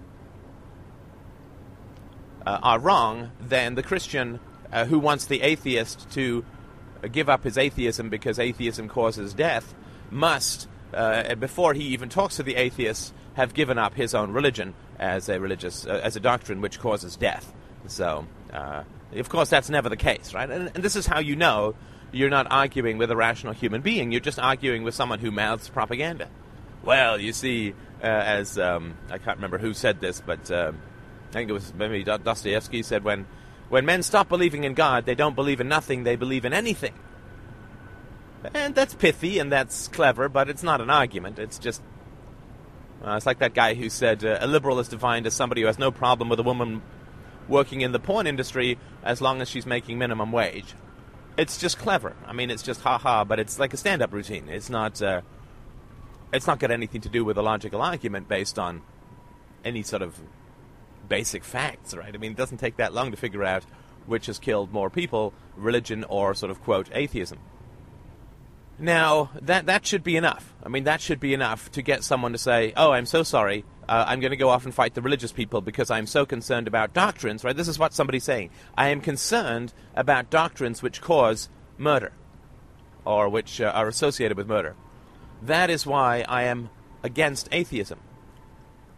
uh, 2.49 2.59
are 2.62 2.78
wrong, 2.78 3.31
then 3.40 3.75
the 3.75 3.83
Christian 3.83 4.40
uh, 4.73 4.87
who 4.87 4.99
wants 4.99 5.26
the 5.26 5.43
atheist 5.43 6.11
to 6.12 6.45
give 7.12 7.28
up 7.28 7.45
his 7.45 7.59
atheism 7.59 8.09
because 8.09 8.38
atheism 8.38 8.88
causes 8.88 9.35
death 9.35 9.75
must, 10.11 10.67
uh, 10.95 11.35
before 11.35 11.75
he 11.75 11.85
even 11.88 12.09
talks 12.09 12.37
to 12.37 12.43
the 12.43 12.57
atheist, 12.57 13.12
have 13.35 13.52
given 13.52 13.76
up 13.76 13.95
his 13.95 14.14
own 14.14 14.33
religion 14.33 14.75
as 14.99 15.28
a 15.28 15.38
religious 15.38 15.87
uh, 15.87 16.00
as 16.02 16.17
a 16.17 16.21
doctrine 16.21 16.62
which 16.62 16.81
causes 16.81 17.17
death. 17.17 17.52
So, 17.87 18.26
uh, 18.52 18.83
of 19.14 19.28
course, 19.28 19.50
that's 19.50 19.69
never 19.69 19.90
the 19.90 19.97
case, 19.97 20.33
right? 20.33 20.50
And, 20.50 20.71
and 20.75 20.83
this 20.83 20.97
is 20.97 21.07
how 21.07 21.21
you 21.21 21.37
know 21.37 21.75
you're 22.12 22.31
not 22.31 22.47
arguing 22.50 22.97
with 22.97 23.11
a 23.11 23.17
rational 23.17 23.52
human 23.52 23.83
being. 23.83 24.11
You're 24.11 24.23
just 24.23 24.38
arguing 24.38 24.85
with 24.85 24.95
someone 24.95 25.19
who 25.19 25.31
mouths 25.31 25.69
propaganda. 25.69 26.31
Well, 26.83 27.21
you 27.21 27.35
see, 27.35 27.75
uh, 28.02 28.07
as 28.07 28.59
um, 28.59 28.97
I 29.11 29.19
can't 29.19 29.37
remember 29.37 29.59
who 29.59 29.75
said 29.75 30.00
this, 30.00 30.23
but 30.25 30.50
um, 30.50 30.78
I 31.28 31.32
think 31.32 31.50
it 31.50 31.52
was 31.52 31.75
maybe 31.75 32.04
Dostoevsky 32.04 32.82
said 32.82 33.04
when 33.04 33.26
when 33.68 33.85
men 33.85 34.02
stop 34.02 34.28
believing 34.28 34.64
in 34.64 34.75
God, 34.75 35.04
they 35.04 35.14
don't 35.14 35.35
believe 35.35 35.61
in 35.61 35.68
nothing, 35.68 36.04
they 36.04 36.16
believe 36.16 36.44
in 36.44 36.54
anything. 36.54 36.94
And 38.54 38.75
that's 38.75 38.94
pithy 38.94 39.38
and 39.38 39.52
that's 39.52 39.88
clever, 39.88 40.28
but 40.28 40.49
it's 40.49 40.62
not 40.62 40.80
an 40.80 40.90
argument. 40.90 41.38
It's 41.38 41.58
just. 41.58 41.82
Uh, 43.04 43.14
it's 43.14 43.26
like 43.26 43.38
that 43.38 43.54
guy 43.54 43.75
who 43.75 43.88
said 43.88 44.25
uh, 44.25 44.38
a 44.40 44.47
liberal 44.47 44.80
is 44.80 44.88
defined 44.88 45.26
as 45.26 45.35
somebody 45.35 45.61
who 45.61 45.66
has 45.68 45.78
no 45.78 45.92
problem 45.92 46.28
with 46.28 46.40
a 46.40 46.42
woman 46.42 46.82
working 47.47 47.80
in 47.80 47.92
the 47.92 48.00
porn 48.00 48.26
industry 48.26 48.76
as 49.04 49.20
long 49.20 49.40
as 49.40 49.49
she's 49.49 49.66
making 49.66 49.99
minimum 49.99 50.32
wage. 50.32 50.75
It's 51.37 51.58
just 51.58 51.78
clever. 51.78 52.16
I 52.26 52.32
mean, 52.32 52.50
it's 52.50 52.62
just 52.62 52.80
ha 52.80 52.99
ha, 52.99 53.25
but 53.25 53.38
it's 53.38 53.58
like 53.58 53.73
a 53.73 53.76
stand 53.76 54.02
up 54.02 54.12
routine. 54.12 54.49
It's 54.49 54.70
not. 54.70 55.00
Uh, 55.02 55.20
it's 56.32 56.47
not 56.47 56.58
got 56.58 56.70
anything 56.70 57.00
to 57.02 57.08
do 57.08 57.25
with 57.25 57.38
a 57.38 57.42
logical 57.42 57.80
argument 57.80 58.28
based 58.28 58.58
on 58.58 58.82
any 59.64 59.82
sort 59.82 60.02
of 60.02 60.20
basic 61.09 61.45
facts, 61.45 61.95
right? 61.95 62.15
I 62.15 62.19
mean, 62.19 62.33
it 62.33 62.37
doesn't 62.37 62.59
take 62.59 62.77
that 62.77 62.95
long 62.95 63.11
to 63.11 63.17
figure 63.17 63.45
out 63.45 63.65
which 64.07 64.27
has 64.27 64.38
killed 64.38 64.73
more 64.73 64.91
people, 64.91 65.33
religion 65.57 66.05
or 66.05 66.35
sort 66.35 66.50
of 66.50 66.62
quote 66.62 66.88
atheism. 66.93 67.38
Now, 68.79 69.31
that 69.43 69.67
that 69.67 69.87
should 69.87 70.05
be 70.05 70.17
enough. 70.17 70.55
I 70.62 70.69
mean, 70.69 70.85
that 70.85 71.00
should 71.00 71.19
be 71.19 71.35
enough 71.35 71.71
to 71.73 71.83
get 71.83 72.05
someone 72.05 72.33
to 72.33 72.38
say, 72.38 72.73
"Oh, 72.77 72.93
I'm 72.93 73.07
so 73.07 73.23
sorry. 73.23 73.65
Uh, 73.88 74.05
I'm 74.07 74.21
going 74.21 74.31
to 74.31 74.37
go 74.37 74.50
off 74.50 74.65
and 74.65 74.75
fight 74.75 74.95
the 74.95 75.03
religious 75.03 75.33
people 75.33 75.61
because 75.61 75.91
I'm 75.91 76.07
so 76.07 76.25
concerned 76.25 76.69
about 76.69 76.95
doctrines." 76.95 77.43
Right? 77.43 77.57
This 77.57 77.67
is 77.67 77.79
what 77.79 77.93
somebody's 77.93 78.25
saying. 78.25 78.50
I 78.77 78.91
am 78.91 79.00
concerned 79.00 79.73
about 79.97 80.31
doctrines 80.31 80.81
which 80.81 81.00
cause 81.00 81.49
murder, 81.77 82.12
or 83.05 83.29
which 83.29 83.61
uh, 83.61 83.73
are 83.75 83.88
associated 83.88 84.37
with 84.37 84.47
murder. 84.47 84.77
That 85.43 85.71
is 85.71 85.85
why 85.85 86.25
I 86.29 86.45
am 86.45 86.71
against 87.03 87.49
atheism. 87.50 87.99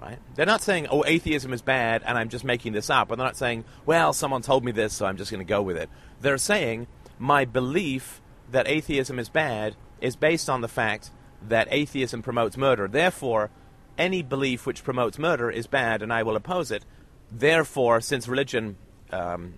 Right? 0.00 0.19
They're 0.35 0.47
not 0.47 0.62
saying, 0.62 0.87
oh, 0.90 1.04
atheism 1.07 1.52
is 1.52 1.61
bad 1.61 2.02
and 2.07 2.16
I'm 2.16 2.30
just 2.30 2.45
making 2.45 2.73
this 2.73 2.88
up. 2.88 3.11
Or 3.11 3.16
they're 3.16 3.26
not 3.26 3.37
saying, 3.37 3.64
well, 3.85 4.14
someone 4.14 4.40
told 4.40 4.64
me 4.64 4.73
this, 4.73 4.95
so 4.95 5.04
I'm 5.04 5.19
just 5.19 5.30
going 5.30 5.45
to 5.45 5.49
go 5.49 5.61
with 5.61 5.76
it. 5.76 5.90
They're 6.21 6.38
saying, 6.38 6.87
my 7.19 7.45
belief 7.45 8.23
that 8.50 8.66
atheism 8.66 9.19
is 9.19 9.28
bad 9.28 9.76
is 10.00 10.16
based 10.16 10.49
on 10.49 10.62
the 10.62 10.69
fact 10.69 11.11
that 11.47 11.69
atheism 11.71 12.23
promotes 12.23 12.57
murder. 12.57 12.88
Therefore, 12.88 13.50
any 13.99 14.23
belief 14.23 14.64
which 14.64 14.85
promotes 14.85 15.19
murder 15.19 15.50
is 15.50 15.66
bad 15.66 16.00
and 16.00 16.11
I 16.11 16.23
will 16.23 16.37
oppose 16.37 16.71
it. 16.71 16.87
Therefore, 17.30 18.00
since 18.00 18.26
religion 18.26 18.76
um, 19.12 19.54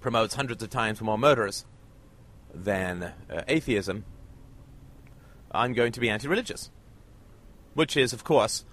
promotes 0.00 0.34
hundreds 0.34 0.64
of 0.64 0.70
times 0.70 1.00
more 1.00 1.16
murders 1.16 1.64
than 2.52 3.04
uh, 3.04 3.42
atheism, 3.46 4.04
I'm 5.52 5.74
going 5.74 5.92
to 5.92 6.00
be 6.00 6.10
anti 6.10 6.26
religious. 6.26 6.70
Which 7.74 7.96
is, 7.96 8.12
of 8.12 8.24
course, 8.24 8.64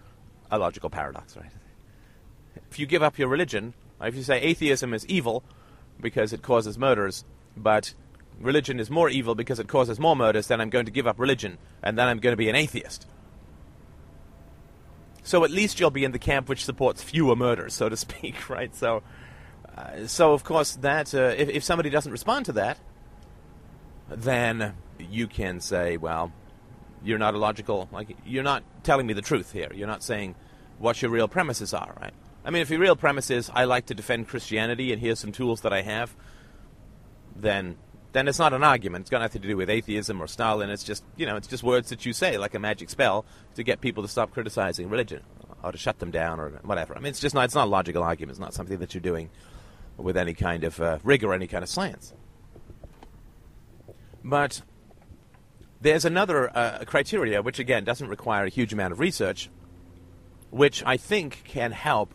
a 0.52 0.60
logical 0.60 0.90
paradox, 0.90 1.36
right? 1.38 1.52
If 2.70 2.78
you 2.78 2.86
give 2.86 3.02
up 3.02 3.18
your 3.18 3.30
religion, 3.30 3.74
if 4.02 4.16
you 4.16 4.24
say 4.24 4.40
atheism 4.42 4.94
is 4.94 5.06
evil 5.08 5.44
because 6.00 6.34
it 6.34 6.42
causes 6.42 6.78
murders, 6.78 7.24
but 7.56 7.94
religion 8.40 8.80
is 8.80 8.90
more 8.90 9.10
evil 9.10 9.36
because 9.36 9.60
it 9.60 9.68
causes 9.68 10.00
more 10.00 10.16
murders, 10.16 10.48
then 10.48 10.60
I'm 10.60 10.70
going 10.70 10.86
to 10.86 10.92
give 10.92 11.08
up 11.08 11.20
religion, 11.20 11.58
and 11.82 11.98
then 11.98 12.08
I'm 12.08 12.20
going 12.20 12.34
to 12.34 12.38
be 12.38 12.50
an 12.50 12.56
atheist. 12.56 13.08
So 15.24 15.44
at 15.44 15.52
least 15.52 15.80
you'll 15.80 15.92
be 15.92 16.04
in 16.04 16.12
the 16.12 16.20
camp 16.20 16.50
which 16.50 16.66
supports 16.66 17.04
fewer 17.04 17.36
murders, 17.36 17.74
so 17.74 17.90
to 17.90 17.96
speak, 17.98 18.50
right? 18.50 18.76
So, 18.76 19.04
uh, 19.78 20.08
so 20.08 20.34
of 20.34 20.44
course, 20.44 20.76
that 20.78 21.14
uh, 21.14 21.34
if, 21.38 21.50
if 21.50 21.64
somebody 21.64 21.90
doesn't 21.90 22.12
respond 22.12 22.46
to 22.48 22.54
that, 22.54 22.80
then 24.10 24.74
you 25.00 25.28
can 25.28 25.62
say, 25.62 25.98
well, 25.98 26.32
you're 27.04 27.18
not 27.18 27.34
a 27.34 27.38
logical 27.38 27.90
like 27.92 28.16
you're 28.26 28.44
not 28.44 28.64
telling 28.84 29.08
me 29.08 29.14
the 29.14 29.22
truth 29.22 29.52
here. 29.52 29.72
You're 29.74 29.88
not 29.88 30.04
saying 30.04 30.36
what 30.78 31.02
your 31.02 31.12
real 31.12 31.28
premises 31.28 31.74
are, 31.74 31.94
right? 32.00 32.14
I 32.44 32.50
mean, 32.50 32.62
if 32.62 32.70
your 32.70 32.80
real 32.80 32.96
premise 32.96 33.30
is 33.30 33.52
I 33.54 33.66
like 33.66 33.88
to 33.88 33.94
defend 33.94 34.28
Christianity 34.28 34.92
and 34.92 35.02
here's 35.02 35.20
some 35.20 35.32
tools 35.32 35.62
that 35.62 35.74
I 35.74 35.82
have, 35.82 36.16
then 37.36 37.78
then 38.14 38.28
it's 38.28 38.40
not 38.40 38.54
an 38.54 38.64
argument. 38.64 39.04
It's 39.04 39.10
got 39.10 39.22
nothing 39.22 39.42
to 39.42 39.48
do 39.48 39.56
with 39.56 39.70
atheism 39.70 40.22
or 40.22 40.28
Stalin. 40.28 40.70
It's 40.70 40.84
just 40.84 41.04
you 41.16 41.26
know, 41.26 41.36
it's 41.36 41.48
just 41.48 41.64
words 41.64 41.90
that 41.90 42.06
you 42.06 42.14
say 42.14 42.38
like 42.38 42.54
a 42.56 42.60
magic 42.60 42.90
spell 42.90 43.26
to 43.56 43.64
get 43.64 43.82
people 43.82 44.04
to 44.04 44.10
stop 44.10 44.32
criticizing 44.32 44.90
religion 44.90 45.24
or 45.64 45.72
to 45.72 45.78
shut 45.78 46.00
them 46.00 46.12
down 46.12 46.40
or 46.40 46.50
whatever. 46.64 46.96
I 46.96 47.00
mean, 47.00 47.10
it's 47.10 47.20
just 47.20 47.36
not 47.36 47.46
it's 47.46 47.56
not 47.56 47.68
a 47.68 47.70
logical 47.70 48.04
argument. 48.04 48.32
It's 48.32 48.40
not 48.40 48.54
something 48.54 48.80
that 48.80 48.94
you're 48.94 49.02
doing 49.02 49.30
with 49.98 50.18
any 50.18 50.34
kind 50.34 50.64
of 50.64 50.80
uh, 50.82 51.00
rigor 51.04 51.28
or 51.28 51.34
any 51.34 51.48
kind 51.48 51.64
of 51.64 51.70
science. 51.70 52.14
But 54.24 54.62
there's 55.82 56.06
another 56.06 56.56
uh, 56.56 56.84
criteria, 56.86 57.42
which 57.42 57.60
again 57.60 57.84
doesn't 57.84 58.08
require 58.08 58.46
a 58.46 58.50
huge 58.50 58.72
amount 58.72 58.94
of 58.94 59.00
research, 59.00 59.50
which 60.52 60.84
I 60.86 60.98
think 60.98 61.42
can 61.44 61.72
help 61.72 62.14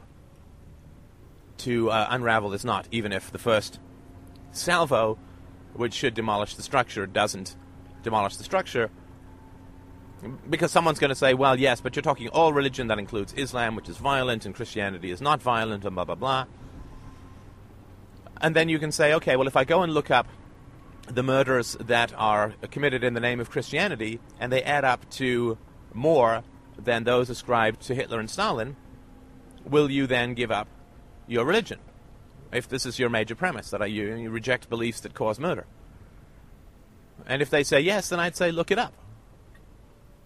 to 1.59 1.91
uh, 1.91 2.07
unravel 2.11 2.51
this 2.51 2.65
knot, 2.65 2.87
even 2.91 3.13
if 3.13 3.33
the 3.33 3.39
first 3.39 3.81
salvo, 4.53 5.19
which 5.75 5.95
should 5.95 6.15
demolish 6.15 6.55
the 6.55 6.63
structure, 6.63 7.07
doesn't 7.07 7.57
demolish 8.03 8.37
the 8.37 8.45
structure. 8.45 8.91
Because 10.49 10.71
someone's 10.71 10.99
going 10.99 11.11
to 11.11 11.17
say, 11.17 11.35
well, 11.35 11.59
yes, 11.59 11.81
but 11.81 11.95
you're 11.95 12.03
talking 12.03 12.29
all 12.29 12.53
religion 12.53 12.87
that 12.87 12.99
includes 12.99 13.35
Islam, 13.35 13.75
which 13.77 13.89
is 13.89 13.97
violent, 13.97 14.47
and 14.47 14.55
Christianity 14.55 15.11
is 15.11 15.21
not 15.21 15.43
violent, 15.43 15.85
and 15.85 15.95
blah, 15.95 16.05
blah, 16.05 16.15
blah. 16.15 16.47
And 18.41 18.55
then 18.55 18.69
you 18.69 18.79
can 18.79 18.93
say, 18.93 19.15
okay, 19.15 19.37
well, 19.37 19.47
if 19.47 19.57
I 19.57 19.65
go 19.65 19.83
and 19.83 19.93
look 19.93 20.11
up 20.11 20.27
the 21.07 21.23
murders 21.23 21.77
that 21.81 22.13
are 22.17 22.55
committed 22.71 23.05
in 23.05 23.15
the 23.15 23.21
name 23.21 23.41
of 23.41 23.51
Christianity, 23.51 24.21
and 24.41 24.53
they 24.53 24.63
add 24.63 24.85
up 24.85 25.09
to 25.11 25.59
more 25.93 26.43
than 26.79 27.05
those 27.05 27.31
ascribed 27.31 27.81
to 27.83 27.95
Hitler 27.95 28.21
and 28.21 28.31
Stalin, 28.31 28.77
will 29.65 29.91
you 29.91 30.07
then 30.07 30.35
give 30.35 30.51
up 30.51 30.69
your 31.27 31.45
religion? 31.45 31.79
If 32.53 32.69
this 32.69 32.87
is 32.87 32.99
your 32.99 33.09
major 33.09 33.35
premise, 33.35 33.71
that 33.71 33.91
you, 33.91 34.15
you 34.15 34.31
reject 34.31 34.69
beliefs 34.69 35.01
that 35.01 35.15
cause 35.15 35.39
murder. 35.39 35.67
And 37.27 37.43
if 37.43 37.51
they 37.51 37.65
say 37.65 37.81
yes, 37.81 38.09
then 38.09 38.21
I'd 38.21 38.37
say 38.37 38.51
look 38.51 38.71
it 38.71 38.79
up. 38.79 38.93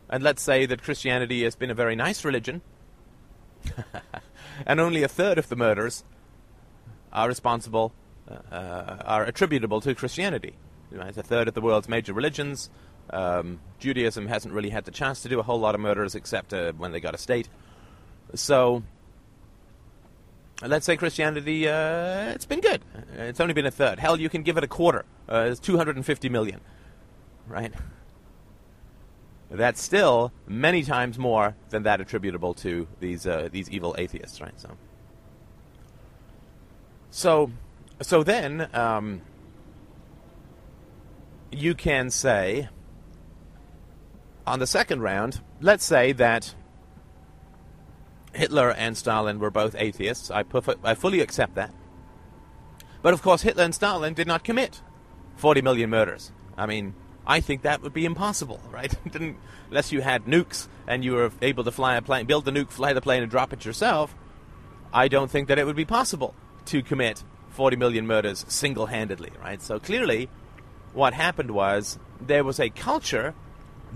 And 0.08 0.22
let's 0.22 0.42
say 0.42 0.66
that 0.66 0.82
Christianity 0.82 1.44
has 1.44 1.54
been 1.54 1.70
a 1.70 1.74
very 1.74 1.94
nice 1.94 2.24
religion, 2.24 2.62
and 4.66 4.80
only 4.80 5.02
a 5.02 5.08
third 5.08 5.38
of 5.38 5.48
the 5.48 5.56
murders 5.56 6.04
are 7.12 7.28
responsible, 7.28 7.92
uh, 8.28 8.96
are 9.04 9.24
attributable 9.24 9.80
to 9.80 9.94
Christianity. 9.94 10.54
It's 10.92 11.18
a 11.18 11.22
third 11.22 11.48
of 11.48 11.54
the 11.54 11.60
world's 11.60 11.88
major 11.88 12.12
religions. 12.12 12.70
Um, 13.10 13.60
Judaism 13.78 14.26
hasn't 14.26 14.54
really 14.54 14.70
had 14.70 14.84
the 14.84 14.90
chance 14.90 15.22
to 15.22 15.28
do 15.28 15.40
a 15.40 15.42
whole 15.42 15.58
lot 15.58 15.74
of 15.74 15.80
murders 15.80 16.14
except 16.14 16.52
uh, 16.52 16.72
when 16.72 16.92
they 16.92 17.00
got 17.00 17.14
a 17.14 17.18
state. 17.18 17.48
So, 18.34 18.82
let's 20.62 20.86
say 20.86 20.96
Christianity, 20.96 21.68
uh, 21.68 22.30
it's 22.30 22.46
been 22.46 22.60
good. 22.60 22.82
It's 23.16 23.40
only 23.40 23.54
been 23.54 23.66
a 23.66 23.70
third. 23.70 23.98
Hell, 23.98 24.20
you 24.20 24.28
can 24.28 24.42
give 24.42 24.56
it 24.56 24.64
a 24.64 24.68
quarter. 24.68 25.04
Uh, 25.28 25.48
it's 25.50 25.60
250 25.60 26.28
million, 26.28 26.60
right? 27.48 27.72
That's 29.50 29.82
still 29.82 30.32
many 30.46 30.84
times 30.84 31.18
more 31.18 31.56
than 31.70 31.82
that 31.82 32.00
attributable 32.00 32.54
to 32.54 32.86
these 33.00 33.26
uh, 33.26 33.48
these 33.50 33.68
evil 33.68 33.96
atheists, 33.98 34.40
right? 34.40 34.58
So, 34.60 34.76
so, 37.10 37.50
so 38.00 38.22
then 38.22 38.68
um, 38.72 39.22
you 41.52 41.74
can 41.74 42.10
say 42.10 42.68
on 44.46 44.58
the 44.58 44.66
second 44.66 45.00
round, 45.00 45.40
let's 45.60 45.84
say 45.84 46.12
that 46.12 46.54
Hitler 48.32 48.70
and 48.70 48.96
Stalin 48.96 49.38
were 49.38 49.50
both 49.50 49.74
atheists. 49.76 50.30
I, 50.30 50.44
I 50.84 50.94
fully 50.94 51.20
accept 51.20 51.54
that. 51.56 51.74
But 53.02 53.14
of 53.14 53.22
course, 53.22 53.42
Hitler 53.42 53.64
and 53.64 53.74
Stalin 53.74 54.14
did 54.14 54.26
not 54.26 54.44
commit 54.44 54.82
40 55.36 55.62
million 55.62 55.90
murders. 55.90 56.32
I 56.56 56.66
mean, 56.66 56.94
I 57.26 57.40
think 57.40 57.62
that 57.62 57.82
would 57.82 57.92
be 57.92 58.04
impossible, 58.04 58.60
right? 58.70 58.94
unless 59.68 59.92
you 59.92 60.00
had 60.00 60.24
nukes 60.26 60.68
and 60.86 61.04
you 61.04 61.12
were 61.12 61.30
able 61.42 61.64
to 61.64 61.70
fly 61.70 61.96
a 61.96 62.02
plane, 62.02 62.26
build 62.26 62.44
the 62.44 62.50
nuke, 62.50 62.70
fly 62.70 62.92
the 62.92 63.00
plane, 63.00 63.22
and 63.22 63.30
drop 63.30 63.52
it 63.52 63.64
yourself. 63.64 64.14
I 64.92 65.08
don't 65.08 65.30
think 65.30 65.48
that 65.48 65.58
it 65.58 65.66
would 65.66 65.76
be 65.76 65.84
possible 65.84 66.34
to 66.66 66.82
commit 66.82 67.22
40 67.50 67.76
million 67.76 68.06
murders 68.06 68.44
single 68.48 68.86
handedly, 68.86 69.30
right? 69.40 69.62
So 69.62 69.78
clearly, 69.78 70.28
what 70.92 71.14
happened 71.14 71.50
was 71.50 71.98
there 72.20 72.44
was 72.44 72.60
a 72.60 72.70
culture 72.70 73.34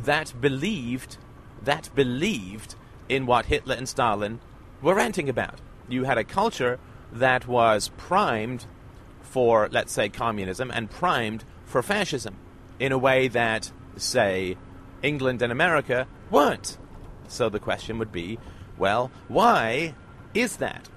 that 0.02 0.32
believed 0.40 1.18
that 1.62 1.88
believed 1.94 2.74
in 3.08 3.26
what 3.26 3.46
Hitler 3.46 3.74
and 3.74 3.88
Stalin 3.88 4.40
were 4.82 4.94
ranting 4.94 5.28
about. 5.28 5.60
You 5.88 6.04
had 6.04 6.18
a 6.18 6.24
culture 6.24 6.78
that 7.12 7.46
was 7.46 7.90
primed 7.96 8.66
for, 9.22 9.68
let's 9.70 9.92
say, 9.92 10.08
communism 10.08 10.70
and 10.70 10.90
primed 10.90 11.44
for 11.64 11.82
fascism 11.82 12.36
in 12.78 12.92
a 12.92 12.98
way 12.98 13.28
that, 13.28 13.72
say, 13.96 14.56
England 15.02 15.42
and 15.42 15.52
America 15.52 16.06
weren't. 16.30 16.78
So 17.28 17.48
the 17.48 17.60
question 17.60 17.98
would 17.98 18.12
be 18.12 18.38
well, 18.76 19.10
why 19.28 19.94
is 20.34 20.56
that? 20.56 20.88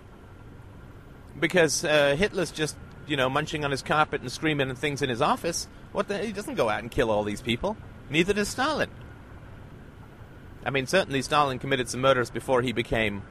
Because 1.39 1.85
uh, 1.85 2.15
Hitler's 2.17 2.51
just, 2.51 2.75
you 3.05 3.15
know, 3.15 3.29
munching 3.29 3.63
on 3.63 3.69
his 3.69 3.83
carpet 3.83 4.21
and 4.21 4.31
screaming 4.31 4.69
and 4.69 4.77
things 4.77 5.03
in 5.03 5.09
his 5.09 5.21
office. 5.21 5.67
What 5.91 6.07
the, 6.07 6.19
he 6.19 6.31
doesn't 6.31 6.55
go 6.55 6.69
out 6.69 6.81
and 6.81 6.91
kill 6.91 7.09
all 7.09 7.23
these 7.23 7.41
people. 7.41 7.77
Neither 8.09 8.33
does 8.33 8.49
Stalin. 8.49 8.89
I 10.65 10.69
mean, 10.69 10.87
certainly 10.87 11.21
Stalin 11.21 11.59
committed 11.59 11.89
some 11.89 12.01
murders 12.01 12.29
before 12.29 12.61
he 12.61 12.71
became 12.71 13.23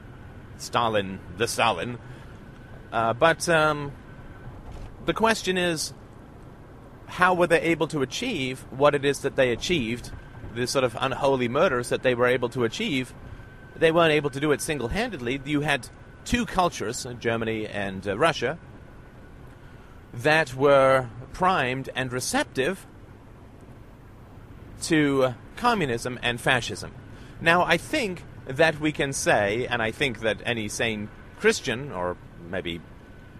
Stalin, 0.57 1.19
the 1.37 1.47
Stalin. 1.47 1.99
Uh, 2.91 3.13
but 3.13 3.47
um, 3.47 3.91
the 5.05 5.13
question 5.13 5.57
is, 5.57 5.93
how 7.05 7.33
were 7.33 7.47
they 7.47 7.61
able 7.61 7.87
to 7.87 8.01
achieve 8.01 8.65
what 8.71 8.95
it 8.95 9.05
is 9.05 9.21
that 9.21 9.35
they 9.35 9.51
achieved, 9.51 10.11
the 10.55 10.67
sort 10.67 10.83
of 10.83 10.97
unholy 10.99 11.47
murders 11.47 11.89
that 11.89 12.03
they 12.03 12.15
were 12.15 12.27
able 12.27 12.49
to 12.49 12.63
achieve? 12.63 13.13
They 13.75 13.91
weren't 13.91 14.13
able 14.13 14.29
to 14.31 14.39
do 14.39 14.51
it 14.51 14.61
single 14.61 14.87
handedly. 14.87 15.39
You 15.45 15.61
had 15.61 15.87
two 16.25 16.45
cultures, 16.45 17.05
Germany 17.19 17.67
and 17.67 18.05
uh, 18.07 18.17
Russia, 18.17 18.57
that 20.17 20.55
were 20.55 21.07
primed 21.33 21.89
and 21.95 22.11
receptive 22.11 22.85
to 24.81 25.35
communism 25.55 26.19
and 26.21 26.41
fascism. 26.41 26.91
Now, 27.39 27.63
I 27.63 27.77
think 27.77 28.23
that 28.47 28.79
we 28.79 28.91
can 28.91 29.13
say, 29.13 29.67
and 29.67 29.81
I 29.81 29.91
think 29.91 30.21
that 30.21 30.39
any 30.45 30.69
sane 30.69 31.09
Christian, 31.39 31.91
or 31.91 32.17
maybe 32.49 32.81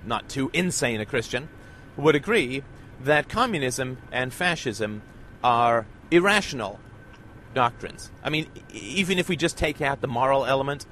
not 0.06 0.30
too 0.30 0.52
insane 0.54 1.02
a 1.02 1.06
Christian, 1.06 1.50
would 1.96 2.16
agree 2.16 2.64
that 3.04 3.30
communism 3.30 3.98
and 4.12 4.34
fascism 4.34 5.02
are 5.44 5.86
irrational 6.12 6.80
doctrines. 7.54 8.12
I 8.24 8.30
mean, 8.30 8.48
even 8.72 9.18
if 9.18 9.30
we 9.30 9.36
just 9.36 9.58
take 9.58 9.82
out 9.82 10.02
the 10.02 10.08
moral 10.08 10.46
element, 10.46 10.86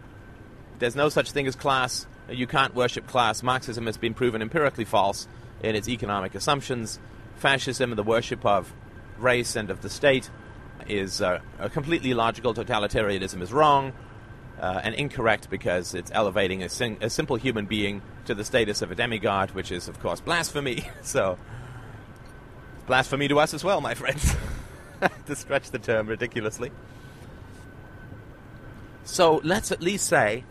there's 0.79 0.95
no 0.95 1.09
such 1.09 1.31
thing 1.31 1.45
as 1.47 1.55
class. 1.55 2.07
You 2.29 2.47
can't 2.47 2.73
worship 2.73 3.07
class. 3.07 3.43
Marxism 3.43 3.85
has 3.85 3.97
been 3.97 4.15
proven 4.15 4.41
empirically 4.41 4.85
false 4.85 5.27
in 5.61 5.75
its 5.75 5.89
economic 5.89 6.35
assumptions. 6.35 6.99
Fascism 7.37 7.91
and 7.91 7.99
the 7.99 8.03
worship 8.03 8.45
of 8.45 8.73
race 9.17 9.55
and 9.55 9.69
of 9.69 9.81
the 9.81 9.89
state 9.89 10.29
is 10.87 11.21
uh, 11.21 11.39
a 11.59 11.69
completely 11.69 12.13
logical. 12.13 12.53
Totalitarianism 12.53 13.41
is 13.41 13.51
wrong 13.51 13.93
uh, 14.59 14.81
and 14.83 14.95
incorrect 14.95 15.49
because 15.49 15.93
it's 15.93 16.11
elevating 16.13 16.63
a, 16.63 16.69
sing- 16.69 16.97
a 17.01 17.09
simple 17.09 17.35
human 17.35 17.65
being 17.65 18.01
to 18.25 18.35
the 18.35 18.43
status 18.43 18.81
of 18.81 18.91
a 18.91 18.95
demigod, 18.95 19.51
which 19.51 19.71
is, 19.71 19.87
of 19.87 19.99
course, 19.99 20.19
blasphemy. 20.21 20.89
so 21.01 21.37
Blasphemy 22.87 23.27
to 23.29 23.39
us 23.39 23.53
as 23.53 23.63
well, 23.63 23.81
my 23.81 23.93
friends. 23.93 24.35
to 25.25 25.35
stretch 25.35 25.71
the 25.71 25.79
term 25.79 26.07
ridiculously. 26.07 26.71
So 29.03 29.41
let's 29.43 29.71
at 29.71 29.81
least 29.81 30.07
say 30.07 30.43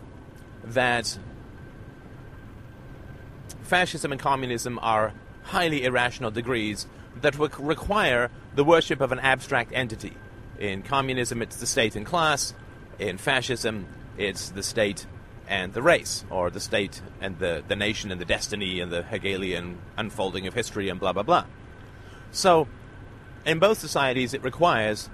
that 0.63 1.17
fascism 3.65 4.11
and 4.11 4.21
communism 4.21 4.79
are 4.81 5.13
highly 5.43 5.83
irrational 5.83 6.31
degrees 6.31 6.87
that 7.21 7.37
re- 7.37 7.49
require 7.59 8.29
the 8.55 8.63
worship 8.63 9.01
of 9.01 9.11
an 9.11 9.19
abstract 9.19 9.71
entity. 9.73 10.13
In 10.59 10.81
communism, 10.81 11.41
it's 11.41 11.57
the 11.57 11.65
state 11.65 11.95
and 11.95 12.05
class. 12.05 12.53
In 12.99 13.17
fascism, 13.17 13.87
it's 14.17 14.49
the 14.49 14.63
state 14.63 15.05
and 15.47 15.73
the 15.73 15.81
race, 15.81 16.25
or 16.29 16.49
the 16.49 16.59
state 16.59 17.01
and 17.21 17.37
the, 17.37 17.63
the 17.67 17.75
nation 17.75 18.11
and 18.11 18.19
the 18.19 18.25
destiny 18.25 18.79
and 18.79 18.91
the 18.91 19.03
Hegelian 19.03 19.77
unfolding 19.97 20.47
of 20.47 20.53
history 20.53 20.89
and 20.89 20.99
blah, 20.99 21.13
blah, 21.13 21.23
blah. 21.23 21.45
So, 22.31 22.67
in 23.45 23.59
both 23.59 23.77
societies, 23.77 24.33
it 24.33 24.43
requires 24.43 25.09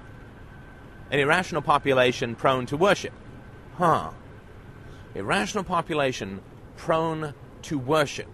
an 1.10 1.20
irrational 1.20 1.62
population 1.62 2.36
prone 2.36 2.66
to 2.68 2.78
worship. 2.78 3.14
Huh. 3.78 4.12
Irrational 5.14 5.66
population 5.66 6.40
prone 6.78 7.34
to 7.64 7.78
worship. 7.78 8.30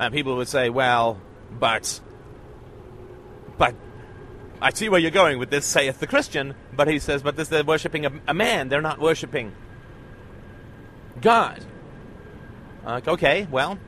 And 0.00 0.14
people 0.14 0.34
would 0.36 0.48
say, 0.48 0.70
well, 0.70 1.20
but, 1.50 2.00
but, 3.58 3.74
I 4.62 4.72
see 4.72 4.88
where 4.88 4.98
you're 4.98 5.10
going 5.10 5.38
with 5.38 5.50
this, 5.50 5.66
saith 5.66 6.00
the 6.00 6.06
Christian, 6.06 6.54
but 6.72 6.88
he 6.88 6.98
says, 6.98 7.22
but 7.22 7.36
this, 7.36 7.48
they're 7.48 7.62
worshipping 7.62 8.06
a, 8.06 8.12
a 8.26 8.32
man, 8.32 8.70
they're 8.70 8.80
not 8.80 8.98
worshipping 8.98 9.52
God. 11.20 11.62
Uh, 12.84 13.02
okay, 13.08 13.46
well, 13.50 13.78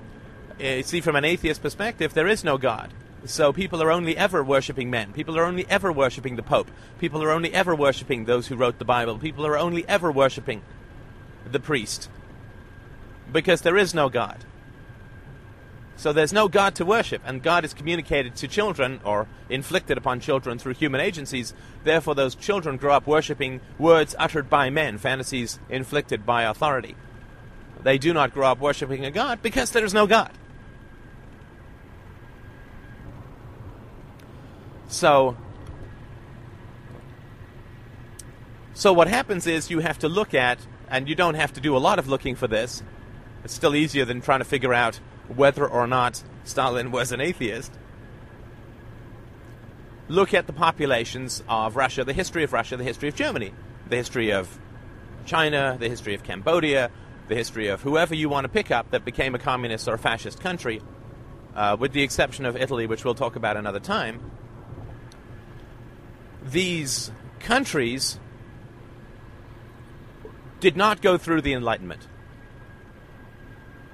uh, 0.62 0.82
see, 0.82 1.00
from 1.00 1.16
an 1.16 1.24
atheist 1.24 1.62
perspective, 1.62 2.12
there 2.12 2.28
is 2.28 2.44
no 2.44 2.58
God. 2.58 2.92
So 3.24 3.50
people 3.54 3.82
are 3.82 3.90
only 3.90 4.14
ever 4.14 4.44
worshipping 4.44 4.90
men. 4.90 5.14
People 5.14 5.38
are 5.38 5.44
only 5.44 5.64
ever 5.70 5.90
worshipping 5.90 6.36
the 6.36 6.42
Pope. 6.42 6.70
People 6.98 7.22
are 7.22 7.30
only 7.30 7.54
ever 7.54 7.74
worshipping 7.74 8.26
those 8.26 8.48
who 8.48 8.56
wrote 8.56 8.78
the 8.78 8.84
Bible. 8.84 9.18
People 9.18 9.46
are 9.46 9.56
only 9.56 9.88
ever 9.88 10.12
worshipping 10.12 10.60
the 11.50 11.60
priest. 11.60 12.10
Because 13.32 13.62
there 13.62 13.78
is 13.78 13.94
no 13.94 14.10
God. 14.10 14.44
So 15.96 16.12
there's 16.12 16.32
no 16.32 16.48
God 16.48 16.74
to 16.76 16.84
worship, 16.84 17.22
and 17.24 17.42
God 17.42 17.64
is 17.64 17.74
communicated 17.74 18.34
to 18.36 18.48
children 18.48 19.00
or 19.04 19.28
inflicted 19.48 19.98
upon 19.98 20.20
children 20.20 20.58
through 20.58 20.74
human 20.74 21.00
agencies. 21.00 21.54
Therefore, 21.84 22.14
those 22.14 22.34
children 22.34 22.76
grow 22.76 22.94
up 22.94 23.06
worshipping 23.06 23.60
words 23.78 24.16
uttered 24.18 24.50
by 24.50 24.70
men, 24.70 24.98
fantasies 24.98 25.60
inflicted 25.68 26.26
by 26.26 26.42
authority. 26.42 26.96
They 27.82 27.98
do 27.98 28.12
not 28.12 28.32
grow 28.32 28.48
up 28.48 28.60
worshipping 28.60 29.04
a 29.04 29.10
God 29.10 29.42
because 29.42 29.70
there 29.70 29.84
is 29.84 29.94
no 29.94 30.06
God. 30.06 30.32
So, 34.88 35.36
so 38.74 38.92
what 38.92 39.08
happens 39.08 39.46
is 39.46 39.70
you 39.70 39.80
have 39.80 39.98
to 40.00 40.08
look 40.08 40.34
at, 40.34 40.58
and 40.88 41.08
you 41.08 41.14
don't 41.14 41.34
have 41.34 41.52
to 41.54 41.60
do 41.60 41.76
a 41.76 41.78
lot 41.78 41.98
of 41.98 42.08
looking 42.08 42.34
for 42.34 42.46
this. 42.46 42.82
It's 43.44 43.54
still 43.54 43.74
easier 43.74 44.04
than 44.04 44.20
trying 44.20 44.40
to 44.40 44.44
figure 44.44 44.74
out 44.74 45.00
whether 45.36 45.66
or 45.66 45.86
not 45.86 46.22
Stalin 46.44 46.90
was 46.90 47.12
an 47.12 47.20
atheist. 47.20 47.72
Look 50.08 50.34
at 50.34 50.46
the 50.46 50.52
populations 50.52 51.42
of 51.48 51.76
Russia, 51.76 52.04
the 52.04 52.12
history 52.12 52.44
of 52.44 52.52
Russia, 52.52 52.76
the 52.76 52.84
history 52.84 53.08
of 53.08 53.14
Germany, 53.14 53.52
the 53.88 53.96
history 53.96 54.32
of 54.32 54.58
China, 55.24 55.76
the 55.78 55.88
history 55.88 56.14
of 56.14 56.22
Cambodia, 56.22 56.90
the 57.28 57.34
history 57.34 57.68
of 57.68 57.82
whoever 57.82 58.14
you 58.14 58.28
want 58.28 58.44
to 58.44 58.48
pick 58.48 58.70
up 58.70 58.90
that 58.90 59.04
became 59.04 59.34
a 59.34 59.38
communist 59.38 59.88
or 59.88 59.96
fascist 59.96 60.40
country. 60.40 60.82
uh, 61.54 61.76
with 61.78 61.92
the 61.92 62.02
exception 62.02 62.46
of 62.46 62.56
Italy, 62.56 62.86
which 62.86 63.04
we'll 63.04 63.14
talk 63.14 63.36
about 63.36 63.56
another 63.56 63.80
time, 63.80 64.20
these 66.44 67.12
countries 67.40 68.18
did 70.60 70.76
not 70.76 71.02
go 71.02 71.18
through 71.18 71.42
the 71.42 71.52
Enlightenment. 71.52 72.06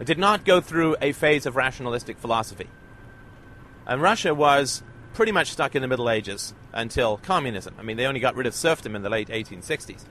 It 0.01 0.07
did 0.07 0.19
not 0.19 0.45
go 0.45 0.61
through 0.61 0.97
a 1.01 1.13
phase 1.13 1.47
of 1.47 1.57
rationalistic 1.57 2.19
philosophy. 2.19 2.69
And 3.87 4.01
Russia 4.01 4.35
was 4.35 4.83
pretty 5.15 5.33
much 5.33 5.51
stuck 5.51 5.75
in 5.75 5.83
the 5.83 5.89
Middle 5.89 6.09
Ages 6.09 6.55
until 6.73 7.17
communism. 7.17 7.75
I 7.79 7.83
mean, 7.83 7.97
they 7.97 8.07
only 8.07 8.21
got 8.21 8.37
rid 8.37 8.47
of 8.47 8.55
serfdom 8.55 8.95
in 8.95 9.03
the 9.03 9.09
late 9.09 9.29
1860s. 9.29 10.05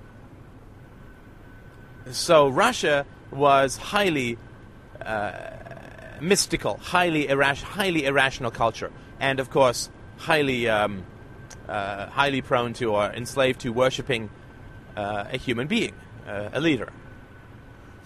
So 2.11 2.47
Russia 2.47 3.05
was 3.31 3.77
highly 3.77 4.37
uh, 5.01 5.51
mystical, 6.21 6.77
highly, 6.77 7.27
irras- 7.27 7.61
highly 7.61 8.05
irrational 8.05 8.51
culture, 8.51 8.91
and 9.19 9.39
of 9.39 9.49
course, 9.49 9.89
highly, 10.17 10.67
um, 10.67 11.05
uh, 11.67 12.07
highly 12.07 12.41
prone 12.41 12.73
to 12.73 12.91
or 12.91 13.11
enslaved 13.11 13.61
to 13.61 13.69
worshipping 13.69 14.29
uh, 14.95 15.25
a 15.31 15.37
human 15.37 15.67
being, 15.67 15.93
uh, 16.27 16.49
a 16.53 16.61
leader. 16.61 16.91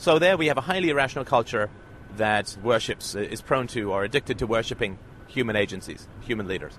So 0.01 0.17
there 0.17 0.35
we 0.35 0.47
have 0.47 0.57
a 0.57 0.61
highly 0.61 0.89
irrational 0.89 1.25
culture 1.25 1.69
that 2.17 2.57
worships, 2.63 3.13
is 3.13 3.39
prone 3.39 3.67
to 3.67 3.91
or 3.91 4.03
addicted 4.03 4.39
to 4.39 4.47
worshipping 4.47 4.97
human 5.27 5.55
agencies, 5.55 6.07
human 6.21 6.47
leaders. 6.47 6.73